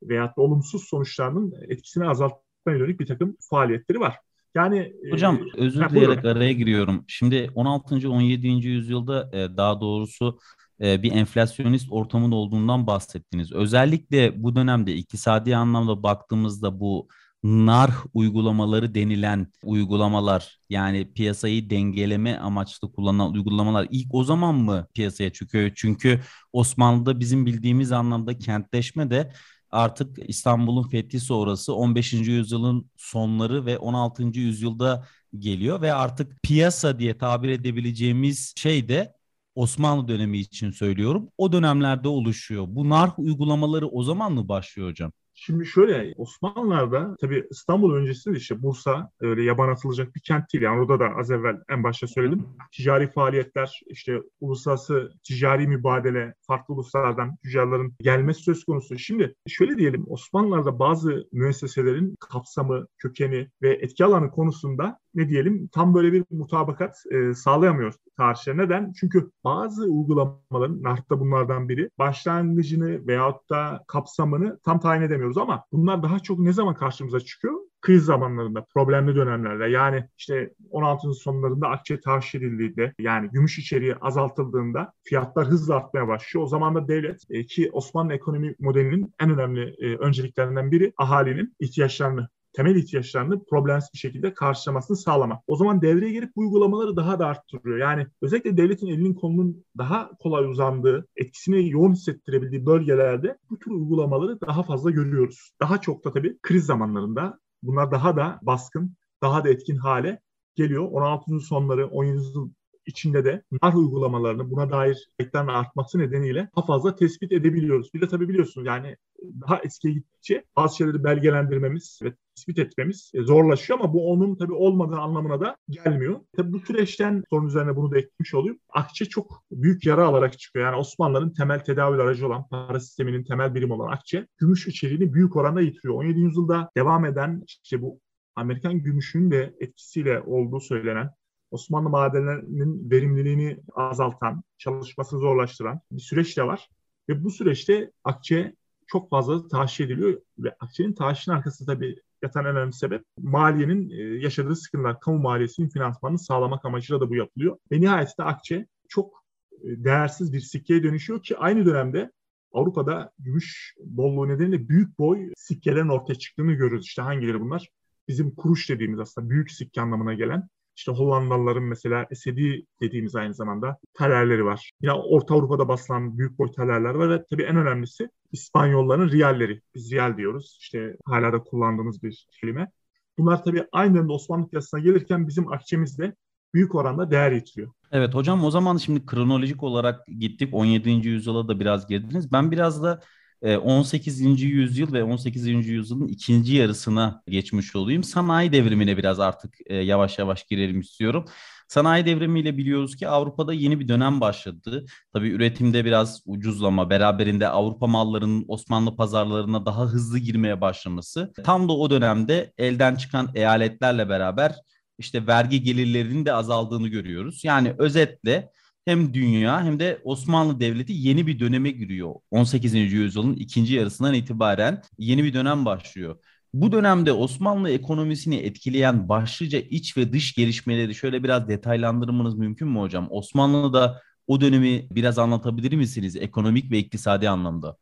veyahut 0.09 0.37
da 0.37 0.43
olumsuz 0.43 0.85
sonuçlarının 0.85 1.55
etkisini 1.69 2.09
azaltmaya 2.09 2.79
yönelik 2.79 3.01
bir 3.01 3.07
takım 3.07 3.37
faaliyetleri 3.51 4.01
var. 4.01 4.17
Yani 4.55 4.93
Hocam 5.11 5.37
e, 5.37 5.61
özür 5.61 5.89
dileyerek 5.89 6.25
araya 6.25 6.53
giriyorum. 6.53 7.05
Şimdi 7.09 7.51
16. 7.55 8.11
17. 8.11 8.49
yüzyılda 8.49 9.31
e, 9.33 9.57
daha 9.57 9.81
doğrusu 9.81 10.39
e, 10.81 11.03
bir 11.03 11.13
enflasyonist 11.13 11.93
ortamın 11.93 12.33
olduğundan 12.33 12.87
bahsettiniz. 12.87 13.53
Özellikle 13.53 14.43
bu 14.43 14.57
dönemde 14.57 14.95
iktisadi 14.95 15.57
anlamda 15.57 16.03
baktığımızda 16.03 16.81
bu 16.81 17.09
nar 17.43 17.91
uygulamaları 18.15 18.95
denilen 18.95 19.47
uygulamalar 19.65 20.59
yani 20.71 21.13
piyasayı 21.13 21.71
dengeleme 21.71 22.37
amaçlı 22.37 22.93
kullanılan 22.93 23.33
uygulamalar 23.33 23.87
ilk 23.91 24.15
o 24.15 24.25
zaman 24.25 24.55
mı 24.55 24.87
piyasaya 24.95 25.31
çıkıyor? 25.31 25.71
Çünkü 25.75 26.21
Osmanlı'da 26.53 27.21
bizim 27.21 27.47
bildiğimiz 27.47 27.93
anlamda 27.93 28.39
kentleşme 28.39 29.11
de 29.11 29.33
artık 29.73 30.19
İstanbul'un 30.31 30.89
fethi 30.89 31.21
sonrası 31.21 31.75
15. 31.75 32.31
yüzyılın 32.33 32.91
sonları 32.97 33.67
ve 33.67 33.79
16. 33.79 34.41
yüzyılda 34.41 35.07
geliyor 35.39 35.81
ve 35.83 35.93
artık 35.95 36.43
piyasa 36.43 36.99
diye 36.99 37.19
tabir 37.19 37.49
edebileceğimiz 37.49 38.55
şey 38.57 38.89
de 38.89 39.15
Osmanlı 39.55 40.09
dönemi 40.09 40.39
için 40.39 40.71
söylüyorum. 40.71 41.29
O 41.39 41.53
dönemlerde 41.53 42.09
oluşuyor. 42.09 42.65
Bu 42.69 42.89
narh 42.89 43.19
uygulamaları 43.19 43.89
o 43.89 44.03
zaman 44.03 44.33
mı 44.33 44.49
başlıyor 44.49 44.89
hocam? 44.91 45.13
Şimdi 45.35 45.67
şöyle 45.67 46.15
Osmanlılar'da 46.17 47.17
tabii 47.21 47.47
İstanbul 47.51 47.95
öncesinde 47.95 48.37
işte 48.37 48.63
Bursa 48.63 49.11
öyle 49.21 49.43
yaban 49.43 49.69
atılacak 49.69 50.15
bir 50.15 50.21
kent 50.21 50.53
değil. 50.53 50.65
Yani 50.65 50.81
orada 50.81 51.01
da 51.01 51.17
az 51.17 51.31
evvel 51.31 51.57
en 51.71 51.85
başta 51.85 52.07
söyledim. 52.07 52.47
Ticari 52.73 53.11
faaliyetler, 53.11 53.81
işte 53.87 54.21
uluslararası 54.41 55.13
ticari 55.25 55.69
mübadele, 55.69 56.35
farklı 56.47 56.75
uluslardan 56.75 57.37
tüccarların 57.37 57.95
gelmesi 58.01 58.43
söz 58.43 58.65
konusu. 58.65 58.99
Şimdi 58.99 59.35
şöyle 59.49 59.79
diyelim 59.79 60.05
Osmanlılar'da 60.09 60.79
bazı 60.79 61.29
müesseselerin 61.33 62.17
kapsamı, 62.21 62.87
kökeni 62.99 63.49
ve 63.63 63.75
etki 63.75 64.05
alanı 64.05 64.31
konusunda 64.31 64.99
ne 65.15 65.29
diyelim 65.29 65.69
tam 65.73 65.95
böyle 65.95 66.13
bir 66.13 66.25
mutabakat 66.31 66.97
e, 67.11 67.35
sağlayamıyor 67.35 67.95
tarihçiler. 68.17 68.57
Neden? 68.57 68.93
Çünkü 69.01 69.31
bazı 69.45 69.85
uygulamaların, 69.85 70.83
NART'ta 70.83 71.21
bunlardan 71.21 71.69
biri, 71.69 71.91
başlangıcını 71.99 73.07
veyahut 73.07 73.51
da 73.51 73.85
kapsamını 73.89 74.59
tam 74.65 74.81
tayin 74.81 75.03
edemiyoruz 75.03 75.32
ama 75.39 75.65
bunlar 75.73 76.03
daha 76.03 76.19
çok 76.19 76.39
ne 76.39 76.53
zaman 76.53 76.75
karşımıza 76.75 77.21
çıkıyor? 77.21 77.55
kriz 77.83 78.05
zamanlarında, 78.05 78.67
problemli 78.75 79.17
dönemlerde 79.17 79.65
yani 79.65 80.09
işte 80.19 80.55
16. 80.71 81.13
sonlarında 81.13 81.69
akçe 81.69 82.01
tahşir 82.01 82.43
edildiğinde 82.43 82.95
yani 82.99 83.31
gümüş 83.33 83.59
içeriği 83.59 83.95
azaltıldığında 83.95 84.93
fiyatlar 85.05 85.47
hızla 85.47 85.77
artmaya 85.77 86.09
başlıyor. 86.09 86.45
O 86.45 86.49
zaman 86.49 86.75
da 86.75 86.89
devlet 86.89 87.23
e, 87.31 87.47
ki 87.47 87.71
Osmanlı 87.73 88.15
ekonomi 88.15 88.55
modelinin 88.59 89.15
en 89.21 89.31
önemli 89.31 89.75
e, 89.79 89.97
önceliklerinden 89.97 90.71
biri 90.71 90.93
ahalinin 90.97 91.57
ihtiyaçlarını 91.61 92.29
temel 92.53 92.77
ihtiyaçlarını 92.77 93.45
problemsiz 93.45 93.91
bir 93.95 93.99
şekilde 93.99 94.35
karşılamasını 94.35 94.97
sağlamak. 94.97 95.43
O 95.47 95.57
zaman 95.57 95.83
devreye 95.83 96.13
girip 96.13 96.37
bu 96.37 96.41
uygulamaları 96.41 96.97
daha 96.97 97.19
da 97.19 97.27
arttırıyor. 97.27 97.79
Yani 97.79 98.07
özellikle 98.23 98.57
devletin 98.57 98.87
elinin 98.87 99.15
kolunun 99.15 99.65
daha 99.79 100.11
kolay 100.19 100.45
uzandığı, 100.45 101.07
etkisini 101.17 101.71
yoğun 101.71 101.93
hissettirebildiği 101.93 102.67
bölgelerde 102.67 103.39
bu 103.51 103.59
tür 103.59 103.71
uygulamaları 103.71 104.41
daha 104.41 104.63
fazla 104.63 104.91
görüyoruz. 104.91 105.53
Daha 105.61 105.81
çok 105.81 106.05
da 106.05 106.13
tabii 106.13 106.39
kriz 106.43 106.65
zamanlarında 106.67 107.39
bunlar 107.63 107.91
daha 107.91 108.17
da 108.17 108.39
baskın, 108.43 108.97
daha 109.23 109.45
da 109.45 109.49
etkin 109.49 109.77
hale 109.77 110.21
geliyor. 110.55 110.89
16. 110.91 111.41
sonları, 111.41 111.87
17. 111.87 112.17
yüzyıl 112.17 112.51
içinde 112.87 113.25
de 113.25 113.43
nar 113.63 113.75
uygulamalarını 113.75 114.51
buna 114.51 114.71
dair 114.71 115.11
eklerin 115.19 115.47
artması 115.47 115.99
nedeniyle 115.99 116.51
daha 116.57 116.67
fazla 116.67 116.97
tespit 116.97 117.33
edebiliyoruz. 117.33 117.95
Bir 117.95 118.01
de 118.01 118.09
tabii 118.09 118.29
biliyorsunuz 118.29 118.67
yani 118.67 118.97
daha 119.41 119.59
eskiye 119.59 119.95
gittikçe 119.95 120.45
bazı 120.57 120.77
şeyleri 120.77 121.05
belgelendirmemiz 121.05 121.99
ve 122.03 122.15
tespit 122.35 122.59
etmemiz 122.59 123.11
e, 123.15 123.23
zorlaşıyor 123.23 123.79
ama 123.79 123.93
bu 123.95 124.11
onun 124.11 124.37
tabii 124.37 124.53
olmadığı 124.53 124.97
anlamına 124.97 125.41
da 125.41 125.57
gelmiyor. 125.69 126.21
Tabii 126.37 126.53
bu 126.53 126.61
süreçten 126.61 127.25
sorun 127.31 127.47
üzerine 127.47 127.77
bunu 127.77 127.91
da 127.91 127.99
eklemiş 127.99 128.35
olayım. 128.35 128.59
Akçe 128.69 129.05
çok 129.05 129.45
büyük 129.51 129.87
yara 129.87 130.07
alarak 130.07 130.39
çıkıyor. 130.39 130.67
Yani 130.67 130.77
Osmanlıların 130.77 131.33
temel 131.33 131.65
tedavi 131.65 132.03
aracı 132.03 132.27
olan 132.27 132.49
para 132.49 132.81
sisteminin 132.81 133.25
temel 133.25 133.55
birimi 133.55 133.73
olan 133.73 133.93
akçe 133.93 134.27
gümüş 134.39 134.67
içeriğini 134.67 135.15
büyük 135.15 135.37
oranda 135.37 135.61
yitiriyor. 135.61 135.95
17. 135.95 136.21
yüzyılda 136.21 136.71
devam 136.77 137.05
eden 137.05 137.45
işte 137.65 137.83
bu 137.83 138.01
Amerikan 138.37 138.79
gümüşünün 138.79 139.31
de 139.31 139.55
etkisiyle 139.61 140.21
olduğu 140.21 140.61
söylenen 140.61 141.11
Osmanlı 141.51 141.89
madenlerinin 141.89 142.91
verimliliğini 142.91 143.61
azaltan, 143.75 144.43
çalışmasını 144.59 145.21
zorlaştıran 145.21 145.81
bir 145.91 146.01
süreç 146.01 146.37
de 146.37 146.47
var. 146.47 146.69
Ve 147.09 147.25
bu 147.25 147.31
süreçte 147.31 147.93
akçe 148.05 148.55
çok 148.87 149.11
fazla 149.11 149.49
tahşiş 149.49 149.81
ediliyor 149.81 150.21
ve 150.39 150.57
akçenin 150.61 150.93
tahşişin 150.93 151.33
arkasında 151.33 151.75
tabii 151.75 151.97
yatan 152.23 152.45
en 152.45 152.57
önemli 152.57 152.73
sebep 152.73 153.05
maliyenin 153.19 153.91
e, 153.91 154.03
yaşadığı 154.03 154.57
sıkıntılar, 154.57 155.01
kamu 155.01 155.19
maliyesinin 155.19 155.69
finansmanını 155.69 156.19
sağlamak 156.19 156.65
amacıyla 156.65 157.01
da 157.01 157.11
bu 157.11 157.17
yapılıyor. 157.17 157.57
Ve 157.73 157.81
nihayetinde 157.81 158.27
akçe 158.27 158.67
çok 158.89 159.25
e, 159.53 159.85
değersiz 159.85 160.33
bir 160.33 160.41
sikkeye 160.41 160.83
dönüşüyor 160.83 161.23
ki 161.23 161.37
aynı 161.37 161.67
dönemde 161.67 162.13
Avrupa'da 162.53 163.13
gümüş 163.19 163.75
bolluğu 163.81 164.29
nedeniyle 164.29 164.69
büyük 164.69 164.99
boy 164.99 165.33
sikkelerin 165.37 165.89
ortaya 165.89 166.15
çıktığını 166.15 166.53
görüyoruz. 166.53 166.87
İşte 166.87 167.03
hangileri 167.03 167.41
bunlar? 167.41 167.69
Bizim 168.09 168.35
kuruş 168.35 168.71
dediğimiz 168.71 169.01
aslında 169.01 169.31
büyük 169.31 169.51
sikke 169.51 169.81
anlamına 169.81 170.15
gelen 170.15 170.49
İşte 170.77 170.93
Hollandalıların 170.93 171.63
mesela 171.63 172.07
Esedi 172.11 172.67
dediğimiz 172.83 173.17
aynı 173.17 173.35
zamanda 173.35 173.79
talerleri 173.95 174.45
var. 174.45 174.73
Yine 174.83 174.93
Orta 174.93 175.35
Avrupa'da 175.35 175.69
basılan 175.69 176.19
büyük 176.19 176.39
boy 176.39 176.53
talerler 176.53 176.95
var 176.95 177.11
ve 177.11 177.25
tabii 177.31 177.43
en 177.43 177.57
önemlisi 177.57 178.09
İspanyolların 178.33 179.11
riyalleri. 179.11 179.61
Biz 179.75 179.93
riyal 179.93 180.17
diyoruz. 180.17 180.59
İşte 180.61 180.97
hala 181.07 181.33
da 181.33 181.39
kullandığımız 181.39 182.03
bir 182.03 182.27
kelime. 182.41 182.71
Bunlar 183.19 183.45
tabii 183.45 183.65
aynı 183.73 184.01
anda 184.01 184.13
Osmanlı 184.13 184.49
piyasasına 184.49 184.81
gelirken 184.81 185.29
bizim 185.29 185.53
akçemizde 185.53 186.17
büyük 186.55 186.75
oranda 186.75 187.11
değer 187.11 187.33
yitiriyor. 187.33 187.73
Evet 187.93 188.15
hocam 188.15 188.45
o 188.45 188.51
zaman 188.51 188.77
şimdi 188.77 189.07
kronolojik 189.07 189.63
olarak 189.63 190.07
gittik 190.07 190.55
17. 190.55 191.09
yüzyıla 191.09 191.49
da 191.49 191.61
biraz 191.61 191.87
girdiniz. 191.87 192.33
Ben 192.33 192.51
biraz 192.51 192.83
da 192.83 193.01
18. 193.43 194.23
E, 194.23 194.25
yüzyıl 194.47 194.93
ve 194.93 195.05
18. 195.05 195.47
yüzyılın 195.47 196.09
ikinci 196.09 196.55
yarısına 196.55 197.23
geçmiş 197.29 197.77
olayım. 197.77 198.05
Sanayi 198.05 198.53
devrimine 198.53 198.97
biraz 198.97 199.21
artık 199.21 199.55
e, 199.67 199.77
yavaş 199.77 200.19
yavaş 200.19 200.45
girelim 200.45 200.81
istiyorum. 200.81 201.25
Sanayi 201.69 202.07
devrimiyle 202.07 202.57
biliyoruz 202.57 202.97
ki 202.97 203.09
Avrupa'da 203.09 203.53
yeni 203.53 203.81
bir 203.81 203.89
dönem 203.89 204.21
başladı. 204.21 204.85
Tabii 205.13 205.29
üretimde 205.29 205.85
biraz 205.85 206.23
ucuzlama, 206.27 206.91
beraberinde 206.91 207.49
Avrupa 207.49 207.87
mallarının 207.87 208.45
Osmanlı 208.49 208.97
pazarlarına 208.97 209.67
daha 209.67 209.85
hızlı 209.85 210.19
girmeye 210.19 210.61
başlaması. 210.61 211.33
Tam 211.45 211.69
da 211.69 211.73
o 211.73 211.91
dönemde 211.91 212.53
elden 212.59 212.95
çıkan 212.95 213.31
eyaletlerle 213.35 214.09
beraber 214.09 214.55
işte 214.99 215.27
vergi 215.27 215.63
gelirlerinin 215.63 216.27
de 216.27 216.33
azaldığını 216.33 216.89
görüyoruz. 216.89 217.45
Yani 217.45 217.75
özetle 217.79 218.51
hem 218.85 219.15
dünya 219.15 219.65
hem 219.65 219.81
de 219.81 220.01
Osmanlı 220.05 220.61
Devleti 220.61 220.93
yeni 220.93 221.27
bir 221.27 221.41
döneme 221.41 221.71
giriyor. 221.71 222.15
18. 222.31 222.75
yüzyılın 222.75 223.35
ikinci 223.35 223.75
yarısından 223.75 224.15
itibaren 224.15 224.83
yeni 224.99 225.25
bir 225.25 225.35
dönem 225.35 225.65
başlıyor. 225.65 226.17
Bu 226.55 226.73
dönemde 226.73 227.13
Osmanlı 227.13 227.71
ekonomisini 227.71 228.37
etkileyen 228.37 229.09
başlıca 229.09 229.59
iç 229.59 229.97
ve 229.97 230.13
dış 230.13 230.35
gelişmeleri 230.35 230.95
şöyle 230.95 231.23
biraz 231.23 231.49
detaylandırmanız 231.49 232.39
mümkün 232.39 232.69
mü 232.69 232.79
hocam? 232.79 233.09
Osmanlı'da 233.11 234.03
o 234.27 234.41
dönemi 234.41 234.89
biraz 234.91 235.19
anlatabilir 235.19 235.73
misiniz 235.73 236.17
ekonomik 236.17 236.71
ve 236.71 236.79
iktisadi 236.79 237.29
anlamda? 237.29 237.77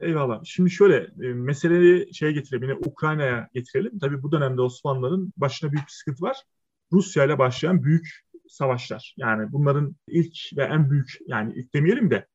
Eyvallah. 0.00 0.40
Şimdi 0.44 0.70
şöyle 0.70 0.96
e, 0.96 1.34
meseleyi 1.34 2.14
şeye 2.14 2.32
getirelim, 2.32 2.68
yine 2.68 2.78
Ukrayna'ya 2.86 3.48
getirelim. 3.54 3.98
Tabii 3.98 4.22
bu 4.22 4.32
dönemde 4.32 4.60
Osmanlıların 4.60 5.32
başına 5.36 5.72
büyük 5.72 5.86
bir 5.86 5.92
sıkıntı 5.92 6.22
var. 6.22 6.36
Rusya 6.92 7.24
ile 7.24 7.38
başlayan 7.38 7.82
büyük 7.82 8.24
savaşlar. 8.54 9.14
Yani 9.16 9.52
bunların 9.52 9.96
ilk 10.08 10.36
ve 10.56 10.64
en 10.64 10.90
büyük 10.90 11.18
yani 11.26 11.52
ilk 11.56 11.74
demeyelim 11.74 12.10
de 12.10 12.26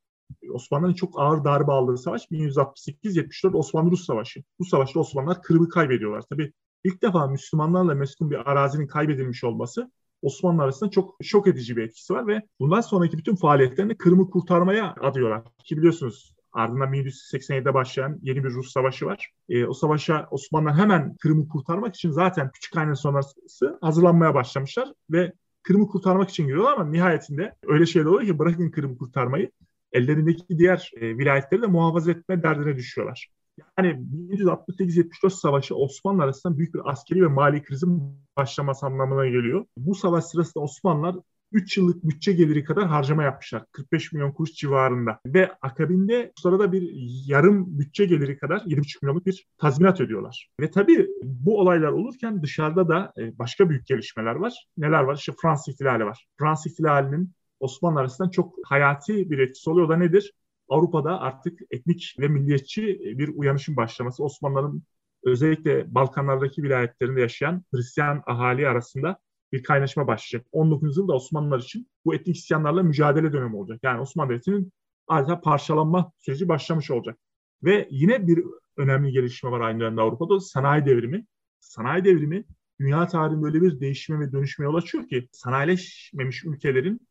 Osmanlı'nın 0.53 0.93
çok 0.93 1.19
ağır 1.19 1.43
darbe 1.43 1.71
aldığı 1.71 1.97
savaş 1.97 2.25
1168-74 2.25 3.57
Osmanlı-Rus 3.57 4.05
Savaşı. 4.05 4.43
Bu 4.59 4.65
savaşta 4.65 4.99
Osmanlılar 4.99 5.41
Kırım'ı 5.41 5.69
kaybediyorlar. 5.69 6.23
Tabii 6.29 6.53
ilk 6.83 7.01
defa 7.01 7.27
Müslümanlarla 7.27 7.95
meskun 7.95 8.31
bir 8.31 8.51
arazinin 8.51 8.87
kaybedilmiş 8.87 9.43
olması 9.43 9.91
Osmanlı 10.21 10.63
arasında 10.63 10.89
çok 10.89 11.15
şok 11.21 11.47
edici 11.47 11.77
bir 11.77 11.83
etkisi 11.83 12.13
var 12.13 12.27
ve 12.27 12.41
bundan 12.59 12.81
sonraki 12.81 13.17
bütün 13.17 13.35
faaliyetlerini 13.35 13.97
Kırım'ı 13.97 14.29
kurtarmaya 14.29 14.95
adıyorlar. 15.01 15.43
Ki 15.65 15.77
biliyorsunuz 15.77 16.35
ardından 16.51 16.93
1187'de 16.93 17.73
başlayan 17.73 18.19
yeni 18.21 18.43
bir 18.43 18.49
Rus 18.49 18.71
savaşı 18.71 19.05
var. 19.05 19.31
E, 19.49 19.65
o 19.65 19.73
savaşa 19.73 20.27
Osmanlılar 20.31 20.75
hemen 20.75 21.15
Kırım'ı 21.15 21.47
kurtarmak 21.47 21.95
için 21.95 22.11
zaten 22.11 22.51
Küçük 22.51 22.77
Aynen 22.77 22.93
sonrası 22.93 23.77
hazırlanmaya 23.81 24.33
başlamışlar 24.33 24.93
ve 25.09 25.33
Kırım'ı 25.69 25.87
kurtarmak 25.87 26.29
için 26.29 26.47
giriyorlar 26.47 26.73
ama 26.73 26.85
nihayetinde 26.85 27.55
öyle 27.63 27.85
şeyler 27.85 28.05
oluyor 28.05 28.25
ki 28.25 28.39
bırakın 28.39 28.71
Kırım'ı 28.71 28.97
kurtarmayı 28.97 29.51
ellerindeki 29.91 30.57
diğer 30.57 30.91
e, 30.95 31.17
vilayetleri 31.17 31.61
de 31.61 31.67
muhafaza 31.67 32.11
etme 32.11 32.43
derdine 32.43 32.75
düşüyorlar. 32.75 33.29
Yani 33.77 33.89
1168-74 34.29 35.29
savaşı 35.29 35.75
Osmanlı 35.75 36.23
arasında 36.23 36.57
büyük 36.57 36.73
bir 36.73 36.91
askeri 36.91 37.21
ve 37.21 37.27
mali 37.27 37.63
krizin 37.63 38.01
başlaması 38.37 38.85
anlamına 38.85 39.27
geliyor. 39.27 39.65
Bu 39.77 39.95
savaş 39.95 40.25
sırasında 40.25 40.63
Osmanlılar 40.63 41.15
3 41.51 41.77
yıllık 41.77 42.03
bütçe 42.03 42.33
geliri 42.33 42.63
kadar 42.63 42.87
harcama 42.87 43.23
yapmışlar. 43.23 43.65
45 43.71 44.13
milyon 44.13 44.31
kuruş 44.31 44.53
civarında. 44.53 45.19
Ve 45.25 45.51
akabinde 45.61 46.31
bu 46.37 46.41
sırada 46.41 46.71
bir 46.71 46.89
yarım 47.27 47.79
bütçe 47.79 48.05
geliri 48.05 48.37
kadar 48.37 48.57
7,5 48.57 48.97
milyonluk 49.01 49.25
bir 49.25 49.47
tazminat 49.57 50.01
ödüyorlar. 50.01 50.49
Ve 50.59 50.71
tabii 50.71 51.07
bu 51.23 51.59
olaylar 51.59 51.91
olurken 51.91 52.43
dışarıda 52.43 52.87
da 52.87 53.13
e, 53.17 53.37
başka 53.39 53.69
büyük 53.69 53.87
gelişmeler 53.87 54.35
var. 54.35 54.67
Neler 54.77 55.03
var? 55.03 55.15
İşte 55.15 55.33
Fransız 55.41 55.73
ihtilali 55.73 56.05
var. 56.05 56.27
Fransız 56.39 56.71
ihtilalinin 56.71 57.31
Osmanlı 57.59 57.99
arasında 57.99 58.31
çok 58.31 58.55
hayati 58.65 59.29
bir 59.29 59.39
etkisi 59.39 59.69
oluyor. 59.69 59.89
Da 59.89 59.95
nedir? 59.95 60.33
Avrupa'da 60.69 61.19
artık 61.19 61.59
etnik 61.71 62.15
ve 62.19 62.27
milliyetçi 62.27 62.99
bir 63.17 63.27
uyanışın 63.35 63.75
başlaması. 63.77 64.23
Osmanlıların 64.23 64.83
özellikle 65.23 65.95
Balkanlardaki 65.95 66.63
vilayetlerinde 66.63 67.21
yaşayan 67.21 67.63
Hristiyan 67.73 68.23
ahali 68.25 68.67
arasında 68.67 69.19
bir 69.51 69.63
kaynaşma 69.63 70.07
başlayacak. 70.07 70.47
19. 70.51 70.97
yılda 70.97 71.13
Osmanlılar 71.13 71.59
için 71.59 71.87
bu 72.05 72.15
etnik 72.15 72.37
isyanlarla 72.37 72.83
mücadele 72.83 73.33
dönemi 73.33 73.55
olacak. 73.55 73.79
Yani 73.83 74.01
Osmanlı 74.01 74.29
Devleti'nin 74.29 74.73
adeta 75.07 75.41
parçalanma 75.41 76.11
süreci 76.19 76.47
başlamış 76.47 76.91
olacak. 76.91 77.17
Ve 77.63 77.87
yine 77.91 78.27
bir 78.27 78.43
önemli 78.77 79.11
gelişme 79.11 79.51
var 79.51 79.61
aynı 79.61 79.79
dönemde 79.79 80.01
Avrupa'da 80.01 80.39
sanayi 80.39 80.85
devrimi. 80.85 81.25
Sanayi 81.59 82.05
devrimi 82.05 82.45
dünya 82.79 83.07
tarihinde 83.07 83.43
böyle 83.43 83.61
bir 83.61 83.79
değişime 83.79 84.19
ve 84.19 84.31
dönüşmeye 84.31 84.65
yol 84.65 84.75
açıyor 84.75 85.07
ki 85.07 85.29
sanayileşmemiş 85.31 86.45
ülkelerin 86.45 87.07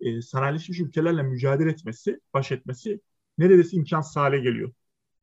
e, 0.00 0.22
sanayileşmiş 0.22 0.80
ülkelerle 0.80 1.22
mücadele 1.22 1.70
etmesi, 1.70 2.20
baş 2.34 2.52
etmesi 2.52 3.00
neredeyse 3.38 3.76
imkansız 3.76 4.16
hale 4.16 4.38
geliyor. 4.38 4.72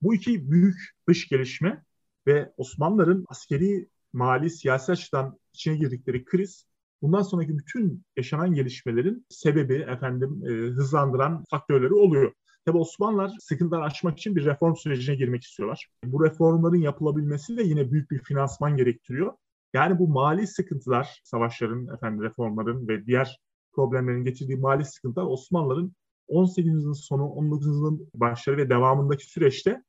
Bu 0.01 0.15
iki 0.15 0.51
büyük 0.51 0.77
dış 1.07 1.27
gelişme 1.27 1.83
ve 2.27 2.53
Osmanlıların 2.57 3.25
askeri, 3.29 3.89
mali, 4.17 4.49
siyasi 4.49 4.91
açıdan 4.91 5.39
içine 5.53 5.75
girdikleri 5.75 6.25
kriz 6.25 6.67
bundan 7.01 7.21
sonraki 7.21 7.57
bütün 7.57 8.03
yaşanan 8.17 8.53
gelişmelerin 8.53 9.25
sebebi 9.29 9.73
efendim 9.73 10.41
e, 10.45 10.49
hızlandıran 10.49 11.43
faktörleri 11.49 11.93
oluyor. 11.93 12.33
Tabi 12.65 12.77
Osmanlılar 12.77 13.31
sıkıntılar 13.39 13.81
aşmak 13.81 14.17
için 14.17 14.35
bir 14.35 14.45
reform 14.45 14.75
sürecine 14.75 15.15
girmek 15.15 15.43
istiyorlar. 15.43 15.87
Bu 16.05 16.25
reformların 16.25 16.81
yapılabilmesi 16.81 17.57
de 17.57 17.63
yine 17.63 17.91
büyük 17.91 18.11
bir 18.11 18.23
finansman 18.23 18.77
gerektiriyor. 18.77 19.33
Yani 19.73 19.99
bu 19.99 20.07
mali 20.07 20.47
sıkıntılar, 20.47 21.21
savaşların, 21.23 21.87
efendim 21.95 22.23
reformların 22.23 22.87
ve 22.87 23.05
diğer 23.05 23.39
problemlerin 23.75 24.23
getirdiği 24.23 24.57
mali 24.57 24.85
sıkıntılar 24.85 25.25
Osmanlıların 25.25 25.95
18. 26.27 26.73
yüzyılın 26.73 26.93
sonu, 26.93 27.29
19. 27.29 27.67
yüzyılın 27.67 28.09
başları 28.13 28.57
ve 28.57 28.69
devamındaki 28.69 29.25
süreçte 29.25 29.83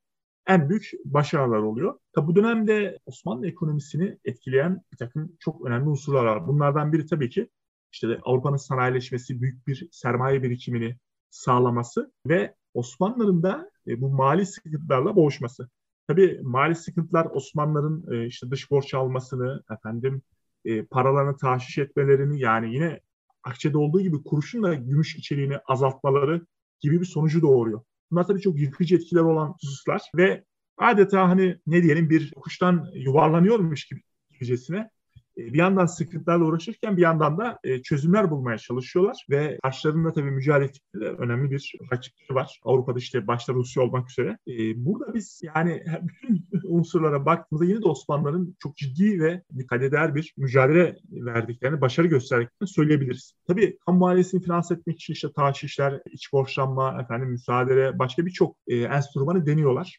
en 0.49 0.69
büyük 0.69 0.91
başarılar 1.05 1.59
oluyor. 1.59 1.99
Tabi 2.13 2.27
bu 2.27 2.37
dönemde 2.37 2.99
Osmanlı 3.07 3.49
ekonomisini 3.49 4.19
etkileyen 4.25 4.83
bir 4.93 4.97
takım 4.97 5.37
çok 5.39 5.67
önemli 5.67 5.89
unsurlar 5.89 6.25
var. 6.25 6.47
Bunlardan 6.47 6.93
biri 6.93 7.07
tabii 7.07 7.31
ki 7.31 7.49
işte 7.93 8.19
Avrupa'nın 8.23 8.57
sanayileşmesi, 8.57 9.41
büyük 9.41 9.67
bir 9.67 9.89
sermaye 9.93 10.43
birikimini 10.43 10.97
sağlaması 11.31 12.13
ve 12.27 12.55
Osmanlıların 12.75 13.43
da 13.43 13.71
e, 13.87 14.01
bu 14.01 14.09
mali 14.09 14.47
sıkıntılarla 14.47 15.17
boğuşması. 15.17 15.69
Tabii 16.07 16.41
mali 16.43 16.75
sıkıntılar 16.75 17.27
Osmanlıların 17.27 18.05
e, 18.13 18.27
işte 18.27 18.51
dış 18.51 18.71
borç 18.71 18.95
almasını, 18.95 19.63
efendim 19.73 20.23
e, 20.65 20.85
paralarını 20.85 21.37
tahşiş 21.37 21.79
etmelerini 21.79 22.41
yani 22.41 22.75
yine 22.75 23.01
akçede 23.43 23.79
olduğu 23.79 24.01
gibi 24.01 24.23
kuruşun 24.23 24.63
da 24.63 24.75
gümüş 24.75 25.17
içeriğini 25.17 25.59
azaltmaları 25.59 26.47
gibi 26.81 27.01
bir 27.01 27.07
sonucu 27.07 27.43
doğuruyor. 27.43 27.81
Bunlar 28.11 28.27
tabii 28.27 28.41
çok 28.41 28.59
yıkıcı 28.59 28.97
etkiler 28.97 29.21
olan 29.21 29.55
hususlar 29.61 30.03
ve 30.17 30.45
adeta 30.79 31.29
hani 31.29 31.59
ne 31.67 31.83
diyelim 31.83 32.11
bir 32.11 32.33
kuştan 32.33 32.87
yuvarlanıyormuş 32.95 33.85
gibi 33.87 34.03
gibicesine 34.31 34.91
bir 35.39 35.59
yandan 35.59 35.87
sıkıntılarla 35.87 36.45
uğraşırken 36.45 36.97
bir 36.97 37.03
yandan 37.03 37.39
da 37.39 37.59
e, 37.65 37.83
çözümler 37.83 38.31
bulmaya 38.31 38.59
çalışıyorlar 38.59 39.27
ve 39.31 39.59
karşılarında 39.63 40.13
tabii 40.13 40.31
mücadele 40.31 40.71
önemli 40.99 41.51
bir 41.51 41.73
rakipleri 41.93 42.35
var. 42.35 42.61
Avrupa'da 42.65 42.99
işte 42.99 43.27
başta 43.27 43.55
Rusya 43.55 43.83
olmak 43.83 44.11
üzere. 44.11 44.39
E, 44.49 44.85
burada 44.85 45.15
biz 45.15 45.41
yani 45.43 45.85
bütün 46.03 46.49
unsurlara 46.65 47.27
baktığımızda 47.27 47.65
yine 47.65 47.83
de 47.83 47.89
Osmanlıların 47.89 48.57
çok 48.59 48.77
ciddi 48.77 49.21
ve 49.21 49.43
dikkat 49.59 49.83
eder 49.83 50.15
bir 50.15 50.35
mücadele 50.37 50.97
verdiklerini, 51.11 51.81
başarı 51.81 52.07
gösterdiklerini 52.07 52.69
söyleyebiliriz. 52.69 53.33
Tabii 53.47 53.79
kamu 53.87 53.99
maliyesini 53.99 54.43
finanse 54.43 54.75
etmek 54.75 54.97
için 54.97 55.13
işte 55.13 55.33
taşişler, 55.33 56.03
iç 56.13 56.33
borçlanma, 56.33 57.01
efendim 57.03 57.29
müsaade, 57.29 57.99
başka 57.99 58.27
birçok 58.27 58.57
e, 58.67 58.77
enstrümanı 58.77 59.47
deniyorlar. 59.47 59.99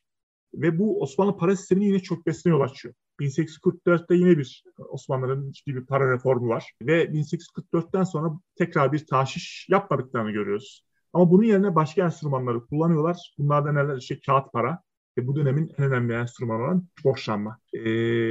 Ve 0.53 0.79
bu 0.79 1.01
Osmanlı 1.01 1.37
para 1.37 1.55
sistemini 1.55 1.85
yine 1.85 1.99
çok 1.99 2.19
yol 2.45 2.61
açıyor. 2.61 2.93
1844'te 3.19 4.15
yine 4.15 4.37
bir 4.37 4.63
Osmanlıların 4.89 5.51
ciddi 5.51 5.75
bir 5.75 5.85
para 5.85 6.13
reformu 6.13 6.49
var. 6.49 6.71
Ve 6.81 7.03
1844'ten 7.03 8.03
sonra 8.03 8.39
tekrar 8.55 8.91
bir 8.91 9.05
taşiş 9.05 9.67
yapmadıklarını 9.69 10.31
görüyoruz. 10.31 10.83
Ama 11.13 11.31
bunun 11.31 11.43
yerine 11.43 11.75
başka 11.75 12.05
enstrümanları 12.05 12.65
kullanıyorlar. 12.65 13.33
Bunlardan 13.37 13.75
neler? 13.75 13.97
İşte 13.97 14.19
kağıt 14.25 14.53
para 14.53 14.79
ve 15.17 15.27
bu 15.27 15.35
dönemin 15.35 15.71
en 15.77 15.85
önemli 15.85 16.13
enstrümanı 16.13 16.63
olan 16.63 16.87
borçlanma. 17.03 17.57
Ee, 17.73 17.79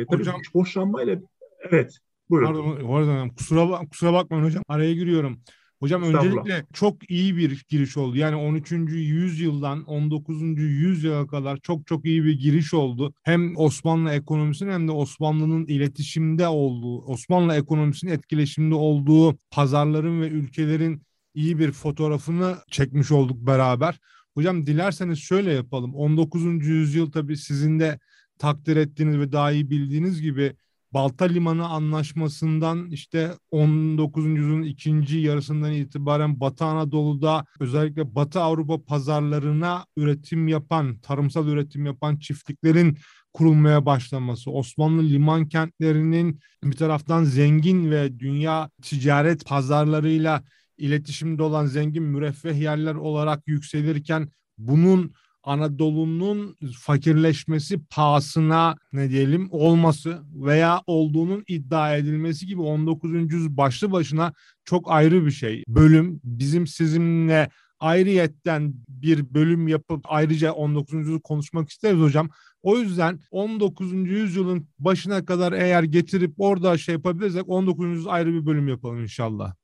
tabii 0.06 0.18
hocam, 0.18 0.40
borçlanma 0.54 1.02
ile 1.02 1.22
evet 1.60 1.98
buyurun. 2.30 2.46
Pardon, 2.46 2.86
pardon 2.86 3.28
kusura, 3.28 3.78
kusura 3.90 4.12
bakmayın 4.12 4.44
hocam 4.44 4.62
araya 4.68 4.94
giriyorum. 4.94 5.42
Hocam 5.80 6.02
öncelikle 6.02 6.66
çok 6.72 7.10
iyi 7.10 7.36
bir 7.36 7.64
giriş 7.68 7.96
oldu. 7.96 8.16
Yani 8.16 8.36
13. 8.36 8.72
yüzyıldan 8.92 9.84
19. 9.84 10.42
yüzyıla 10.58 11.26
kadar 11.26 11.56
çok 11.56 11.86
çok 11.86 12.04
iyi 12.04 12.24
bir 12.24 12.38
giriş 12.38 12.74
oldu. 12.74 13.14
Hem 13.22 13.56
Osmanlı 13.56 14.10
ekonomisinin 14.10 14.72
hem 14.72 14.88
de 14.88 14.92
Osmanlı'nın 14.92 15.66
iletişimde 15.66 16.48
olduğu, 16.48 16.98
Osmanlı 16.98 17.54
ekonomisinin 17.54 18.12
etkileşimde 18.12 18.74
olduğu 18.74 19.38
pazarların 19.50 20.20
ve 20.20 20.28
ülkelerin 20.28 21.02
iyi 21.34 21.58
bir 21.58 21.72
fotoğrafını 21.72 22.56
çekmiş 22.70 23.12
olduk 23.12 23.46
beraber. 23.46 23.98
Hocam 24.34 24.66
dilerseniz 24.66 25.18
şöyle 25.18 25.52
yapalım. 25.52 25.94
19. 25.94 26.66
yüzyıl 26.66 27.12
tabii 27.12 27.36
sizin 27.36 27.78
de 27.80 27.98
takdir 28.38 28.76
ettiğiniz 28.76 29.18
ve 29.18 29.32
daha 29.32 29.52
iyi 29.52 29.70
bildiğiniz 29.70 30.22
gibi 30.22 30.56
Balta 30.92 31.24
Limanı 31.24 31.68
Anlaşması'ndan 31.68 32.90
işte 32.90 33.32
19. 33.50 34.26
yüzyılın 34.26 34.62
ikinci 34.62 35.18
yarısından 35.18 35.72
itibaren 35.72 36.40
Batı 36.40 36.64
Anadolu'da 36.64 37.44
özellikle 37.60 38.14
Batı 38.14 38.40
Avrupa 38.40 38.84
pazarlarına 38.84 39.86
üretim 39.96 40.48
yapan, 40.48 40.98
tarımsal 40.98 41.48
üretim 41.48 41.86
yapan 41.86 42.16
çiftliklerin 42.16 42.98
kurulmaya 43.32 43.86
başlaması, 43.86 44.50
Osmanlı 44.50 45.02
liman 45.02 45.48
kentlerinin 45.48 46.40
bir 46.64 46.76
taraftan 46.76 47.24
zengin 47.24 47.90
ve 47.90 48.18
dünya 48.18 48.70
ticaret 48.82 49.46
pazarlarıyla 49.46 50.42
iletişimde 50.78 51.42
olan 51.42 51.66
zengin 51.66 52.02
müreffeh 52.02 52.60
yerler 52.60 52.94
olarak 52.94 53.42
yükselirken 53.48 54.28
bunun 54.58 55.12
Anadolu'nun 55.42 56.56
fakirleşmesi 56.78 57.84
pahasına 57.90 58.76
ne 58.92 59.10
diyelim 59.10 59.48
olması 59.50 60.22
veya 60.34 60.82
olduğunun 60.86 61.44
iddia 61.48 61.96
edilmesi 61.96 62.46
gibi 62.46 62.60
19. 62.60 63.12
yüzyıl 63.12 63.56
başlı 63.56 63.92
başına 63.92 64.32
çok 64.64 64.90
ayrı 64.90 65.26
bir 65.26 65.30
şey. 65.30 65.64
Bölüm 65.68 66.20
bizim 66.24 66.66
sizinle 66.66 67.48
ayrıyetten 67.80 68.74
bir 68.88 69.34
bölüm 69.34 69.68
yapıp 69.68 70.04
ayrıca 70.04 70.52
19. 70.52 70.94
yüzyıl 70.94 71.20
konuşmak 71.20 71.68
isteriz 71.70 72.00
hocam. 72.00 72.28
O 72.62 72.78
yüzden 72.78 73.20
19. 73.30 73.92
yüzyılın 73.92 74.68
başına 74.78 75.24
kadar 75.24 75.52
eğer 75.52 75.82
getirip 75.82 76.34
orada 76.38 76.78
şey 76.78 76.94
yapabilirsek 76.94 77.48
19. 77.48 77.86
yüzyıl 77.86 78.06
ayrı 78.06 78.32
bir 78.32 78.46
bölüm 78.46 78.68
yapalım 78.68 79.02
inşallah. 79.02 79.54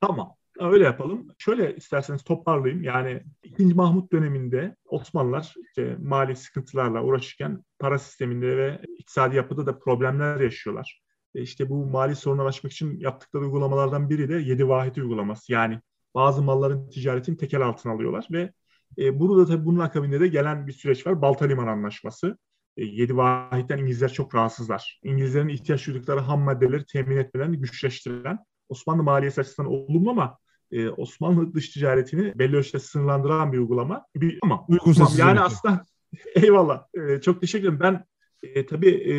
Tamam. 0.00 0.37
Öyle 0.58 0.84
yapalım. 0.84 1.28
Şöyle 1.38 1.76
isterseniz 1.76 2.22
toparlayayım. 2.22 2.82
Yani 2.82 3.22
2. 3.42 3.64
Mahmut 3.64 4.12
döneminde 4.12 4.76
Osmanlılar 4.84 5.54
işte 5.68 5.96
mali 6.02 6.36
sıkıntılarla 6.36 7.02
uğraşırken 7.02 7.64
para 7.78 7.98
sisteminde 7.98 8.56
ve 8.56 8.80
iktisadi 8.98 9.36
yapıda 9.36 9.66
da 9.66 9.78
problemler 9.78 10.40
yaşıyorlar. 10.40 11.02
E 11.34 11.42
işte 11.42 11.68
bu 11.68 11.86
mali 11.86 12.16
sorunları 12.16 12.48
aşmak 12.48 12.72
için 12.72 13.00
yaptıkları 13.00 13.44
uygulamalardan 13.44 14.10
biri 14.10 14.28
de 14.28 14.34
yedi 14.34 14.68
vahit 14.68 14.98
uygulaması. 14.98 15.52
Yani 15.52 15.80
bazı 16.14 16.42
malların 16.42 16.90
ticaretini 16.90 17.36
tekel 17.36 17.60
altına 17.62 17.92
alıyorlar 17.92 18.28
ve 18.30 18.52
e, 18.98 19.20
burada 19.20 19.46
tabii 19.46 19.66
bunun 19.66 19.80
akabinde 19.80 20.20
de 20.20 20.28
gelen 20.28 20.66
bir 20.66 20.72
süreç 20.72 21.06
var. 21.06 21.22
Balta 21.22 21.44
Liman 21.44 21.66
Anlaşması. 21.66 22.38
E, 22.76 22.84
yedi 22.84 23.16
vahitten 23.16 23.78
İngilizler 23.78 24.12
çok 24.12 24.34
rahatsızlar. 24.34 25.00
İngilizlerin 25.04 25.48
ihtiyaç 25.48 25.86
duydukları 25.86 26.20
ham 26.20 26.40
maddeleri 26.40 26.86
temin 26.86 27.16
etmelerini 27.16 27.58
güçleştiren 27.58 28.38
Osmanlı 28.68 29.02
maliyesi 29.02 29.40
açısından 29.40 29.72
olumlu 29.72 30.10
ama 30.10 30.38
e, 30.72 30.88
Osmanlı 30.88 31.54
dış 31.54 31.68
ticaretini 31.68 32.38
belli 32.38 32.56
ölçüde 32.56 32.78
sınırlandıran 32.78 33.52
bir 33.52 33.58
uygulama. 33.58 34.06
Bir, 34.16 34.38
ama 34.42 34.64
Uygun 34.68 34.92
tamam, 34.92 35.12
yani 35.16 35.40
aslında 35.40 35.84
eyvallah. 36.34 36.84
E, 36.94 37.20
çok 37.20 37.40
teşekkür 37.40 37.64
ederim. 37.64 37.80
Ben 37.80 38.04
e, 38.42 38.66
tabii 38.66 38.90
e, 38.90 39.14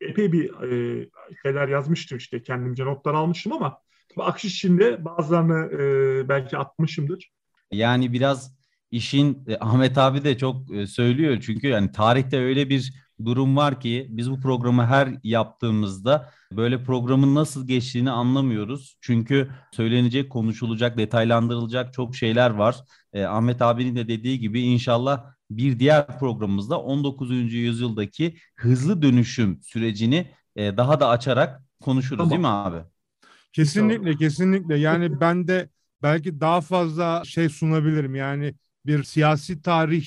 epey 0.00 0.32
bir 0.32 0.50
e, 0.50 1.08
şeyler 1.42 1.68
yazmıştım 1.68 2.18
işte 2.18 2.42
kendimce 2.42 2.84
notlar 2.84 3.14
almıştım 3.14 3.52
ama 3.52 3.78
tabii 4.08 4.24
akış 4.24 4.44
içinde 4.44 5.04
bazılarını 5.04 5.72
e, 5.72 6.28
belki 6.28 6.56
atmışımdır. 6.56 7.30
Yani 7.72 8.12
biraz 8.12 8.54
işin 8.90 9.44
e, 9.48 9.56
Ahmet 9.60 9.98
abi 9.98 10.24
de 10.24 10.38
çok 10.38 10.74
e, 10.74 10.86
söylüyor 10.86 11.40
çünkü 11.40 11.66
yani 11.66 11.92
tarihte 11.92 12.38
öyle 12.38 12.68
bir 12.68 13.03
durum 13.24 13.56
var 13.56 13.80
ki 13.80 14.06
biz 14.10 14.30
bu 14.30 14.40
programı 14.40 14.86
her 14.86 15.08
yaptığımızda 15.22 16.30
böyle 16.52 16.84
programın 16.84 17.34
nasıl 17.34 17.68
geçtiğini 17.68 18.10
anlamıyoruz. 18.10 18.98
Çünkü 19.00 19.50
söylenecek, 19.72 20.30
konuşulacak, 20.30 20.98
detaylandırılacak 20.98 21.92
çok 21.92 22.16
şeyler 22.16 22.50
var. 22.50 22.76
Eh, 23.12 23.30
Ahmet 23.30 23.62
abinin 23.62 23.96
de 23.96 24.08
dediği 24.08 24.38
gibi 24.40 24.60
inşallah 24.60 25.24
bir 25.50 25.78
diğer 25.78 26.18
programımızda 26.18 26.80
19. 26.80 27.54
yüzyıldaki 27.54 28.36
hızlı 28.56 29.02
dönüşüm 29.02 29.60
sürecini 29.62 30.30
eh, 30.56 30.76
daha 30.76 31.00
da 31.00 31.08
açarak 31.08 31.62
konuşuruz 31.80 32.18
tamam. 32.18 32.30
değil 32.30 32.40
mi 32.40 32.48
abi? 32.48 32.78
Kesinlikle 33.52 34.16
kesinlikle 34.16 34.76
yani 34.76 35.20
ben 35.20 35.48
de 35.48 35.68
belki 36.02 36.40
daha 36.40 36.60
fazla 36.60 37.22
şey 37.24 37.48
sunabilirim 37.48 38.14
yani 38.14 38.54
bir 38.86 39.02
siyasi 39.02 39.62
tarih 39.62 40.06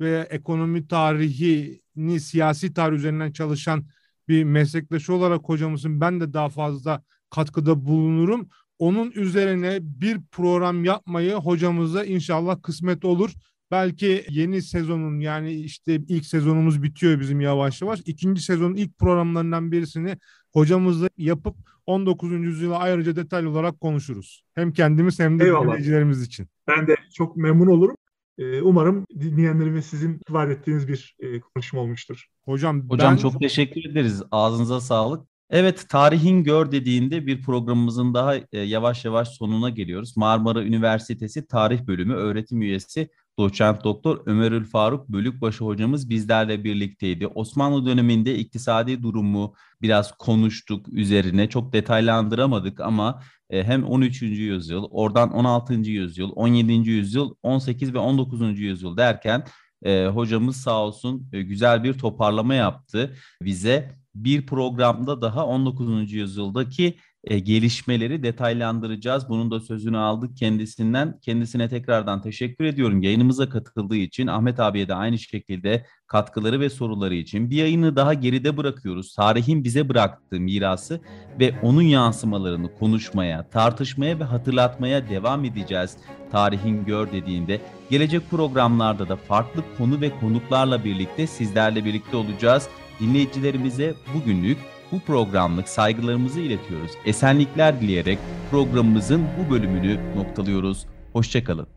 ve 0.00 0.26
ekonomi 0.30 0.88
tarihini 0.88 2.20
siyasi 2.20 2.74
tarih 2.74 2.96
üzerinden 2.96 3.32
çalışan 3.32 3.84
bir 4.28 4.44
meslektaşı 4.44 5.14
olarak 5.14 5.40
hocamızın 5.44 6.00
ben 6.00 6.20
de 6.20 6.32
daha 6.32 6.48
fazla 6.48 7.02
katkıda 7.30 7.86
bulunurum. 7.86 8.48
Onun 8.78 9.10
üzerine 9.10 9.78
bir 9.82 10.20
program 10.32 10.84
yapmayı 10.84 11.34
hocamıza 11.34 12.04
inşallah 12.04 12.62
kısmet 12.62 13.04
olur. 13.04 13.30
Belki 13.70 14.24
yeni 14.30 14.62
sezonun 14.62 15.20
yani 15.20 15.52
işte 15.52 15.94
ilk 16.08 16.26
sezonumuz 16.26 16.82
bitiyor 16.82 17.20
bizim 17.20 17.40
yavaş 17.40 17.82
yavaş. 17.82 18.00
İkinci 18.06 18.42
sezonun 18.42 18.74
ilk 18.74 18.98
programlarından 18.98 19.72
birisini 19.72 20.18
hocamızla 20.52 21.08
yapıp 21.16 21.56
19. 21.86 22.32
yüzyıla 22.32 22.78
ayrıca 22.78 23.16
detaylı 23.16 23.50
olarak 23.50 23.80
konuşuruz. 23.80 24.44
Hem 24.54 24.72
kendimiz 24.72 25.20
hem 25.20 25.38
de 25.38 25.46
dinleyicilerimiz 25.46 26.22
için. 26.22 26.48
Ben 26.68 26.86
de 26.86 26.96
çok 27.14 27.36
memnun 27.36 27.66
olurum. 27.66 27.96
Ee, 28.38 28.62
umarım 28.62 29.06
dinleyenlerime 29.20 29.82
sizin 29.82 30.20
vaat 30.30 30.50
ettiğiniz 30.50 30.88
bir 30.88 31.16
e, 31.20 31.40
konuşma 31.40 31.80
olmuştur. 31.80 32.26
Hocam, 32.44 32.90
Hocam 32.90 33.12
ben... 33.12 33.16
çok 33.16 33.40
teşekkür 33.40 33.90
ederiz. 33.90 34.22
Ağzınıza 34.30 34.80
sağlık. 34.80 35.28
Evet, 35.50 35.86
tarihin 35.88 36.44
gör 36.44 36.72
dediğinde 36.72 37.26
bir 37.26 37.42
programımızın 37.42 38.14
daha 38.14 38.36
e, 38.36 38.42
yavaş 38.52 39.04
yavaş 39.04 39.28
sonuna 39.28 39.70
geliyoruz. 39.70 40.16
Marmara 40.16 40.62
Üniversitesi 40.62 41.46
Tarih 41.46 41.86
Bölümü 41.86 42.14
öğretim 42.14 42.62
üyesi 42.62 43.08
Doçent 43.38 43.84
Doktor 43.84 44.22
Ömerül 44.26 44.64
Faruk 44.64 45.08
Bölükbaşı 45.08 45.64
hocamız 45.64 46.10
bizlerle 46.10 46.64
birlikteydi. 46.64 47.26
Osmanlı 47.26 47.86
döneminde 47.86 48.38
iktisadi 48.38 49.02
durumu 49.02 49.54
biraz 49.82 50.12
konuştuk 50.18 50.88
üzerine. 50.88 51.48
Çok 51.48 51.72
detaylandıramadık 51.72 52.80
ama 52.80 53.22
e, 53.50 53.64
hem 53.64 53.84
13. 53.84 54.22
yüzyıl, 54.22 54.84
oradan 54.90 55.32
16. 55.32 55.74
yüzyıl, 55.74 56.30
17. 56.34 56.72
yüzyıl, 56.72 57.34
18 57.42 57.94
ve 57.94 57.98
19. 57.98 58.60
yüzyıl 58.60 58.96
derken 58.96 59.44
e, 59.84 60.06
hocamız 60.06 60.56
sağ 60.56 60.82
olsun 60.82 61.30
güzel 61.32 61.84
bir 61.84 61.94
toparlama 61.94 62.54
yaptı 62.54 63.16
bize. 63.42 64.05
Bir 64.24 64.46
programda 64.46 65.22
daha 65.22 65.46
19. 65.46 66.12
yüzyıldaki 66.12 66.96
e, 67.24 67.38
gelişmeleri 67.38 68.22
detaylandıracağız. 68.22 69.28
Bunun 69.28 69.50
da 69.50 69.60
sözünü 69.60 69.98
aldık 69.98 70.36
kendisinden. 70.36 71.18
Kendisine 71.22 71.68
tekrardan 71.68 72.22
teşekkür 72.22 72.64
ediyorum 72.64 73.02
yayınımıza 73.02 73.48
katıldığı 73.48 73.96
için. 73.96 74.26
Ahmet 74.26 74.60
abiye 74.60 74.88
de 74.88 74.94
aynı 74.94 75.18
şekilde 75.18 75.86
katkıları 76.06 76.60
ve 76.60 76.70
soruları 76.70 77.14
için. 77.14 77.50
Bir 77.50 77.56
yayını 77.56 77.96
daha 77.96 78.14
geride 78.14 78.56
bırakıyoruz. 78.56 79.14
Tarihin 79.14 79.64
bize 79.64 79.88
bıraktığı 79.88 80.40
mirası 80.40 81.00
ve 81.40 81.54
onun 81.62 81.82
yansımalarını 81.82 82.74
konuşmaya, 82.78 83.48
tartışmaya 83.50 84.20
ve 84.20 84.24
hatırlatmaya 84.24 85.08
devam 85.08 85.44
edeceğiz. 85.44 85.96
Tarihin 86.32 86.84
gör 86.84 87.12
dediğinde 87.12 87.60
gelecek 87.90 88.30
programlarda 88.30 89.08
da 89.08 89.16
farklı 89.16 89.62
konu 89.78 90.00
ve 90.00 90.10
konuklarla 90.20 90.84
birlikte 90.84 91.26
sizlerle 91.26 91.84
birlikte 91.84 92.16
olacağız. 92.16 92.68
Dinleyicilerimize 93.00 93.94
bugünlük 94.14 94.58
bu 94.92 95.00
programlık 95.00 95.68
saygılarımızı 95.68 96.40
iletiyoruz. 96.40 96.90
Esenlikler 97.04 97.80
dileyerek 97.80 98.18
programımızın 98.50 99.24
bu 99.38 99.50
bölümünü 99.50 100.00
noktalıyoruz. 100.16 100.86
Hoşçakalın. 101.12 101.75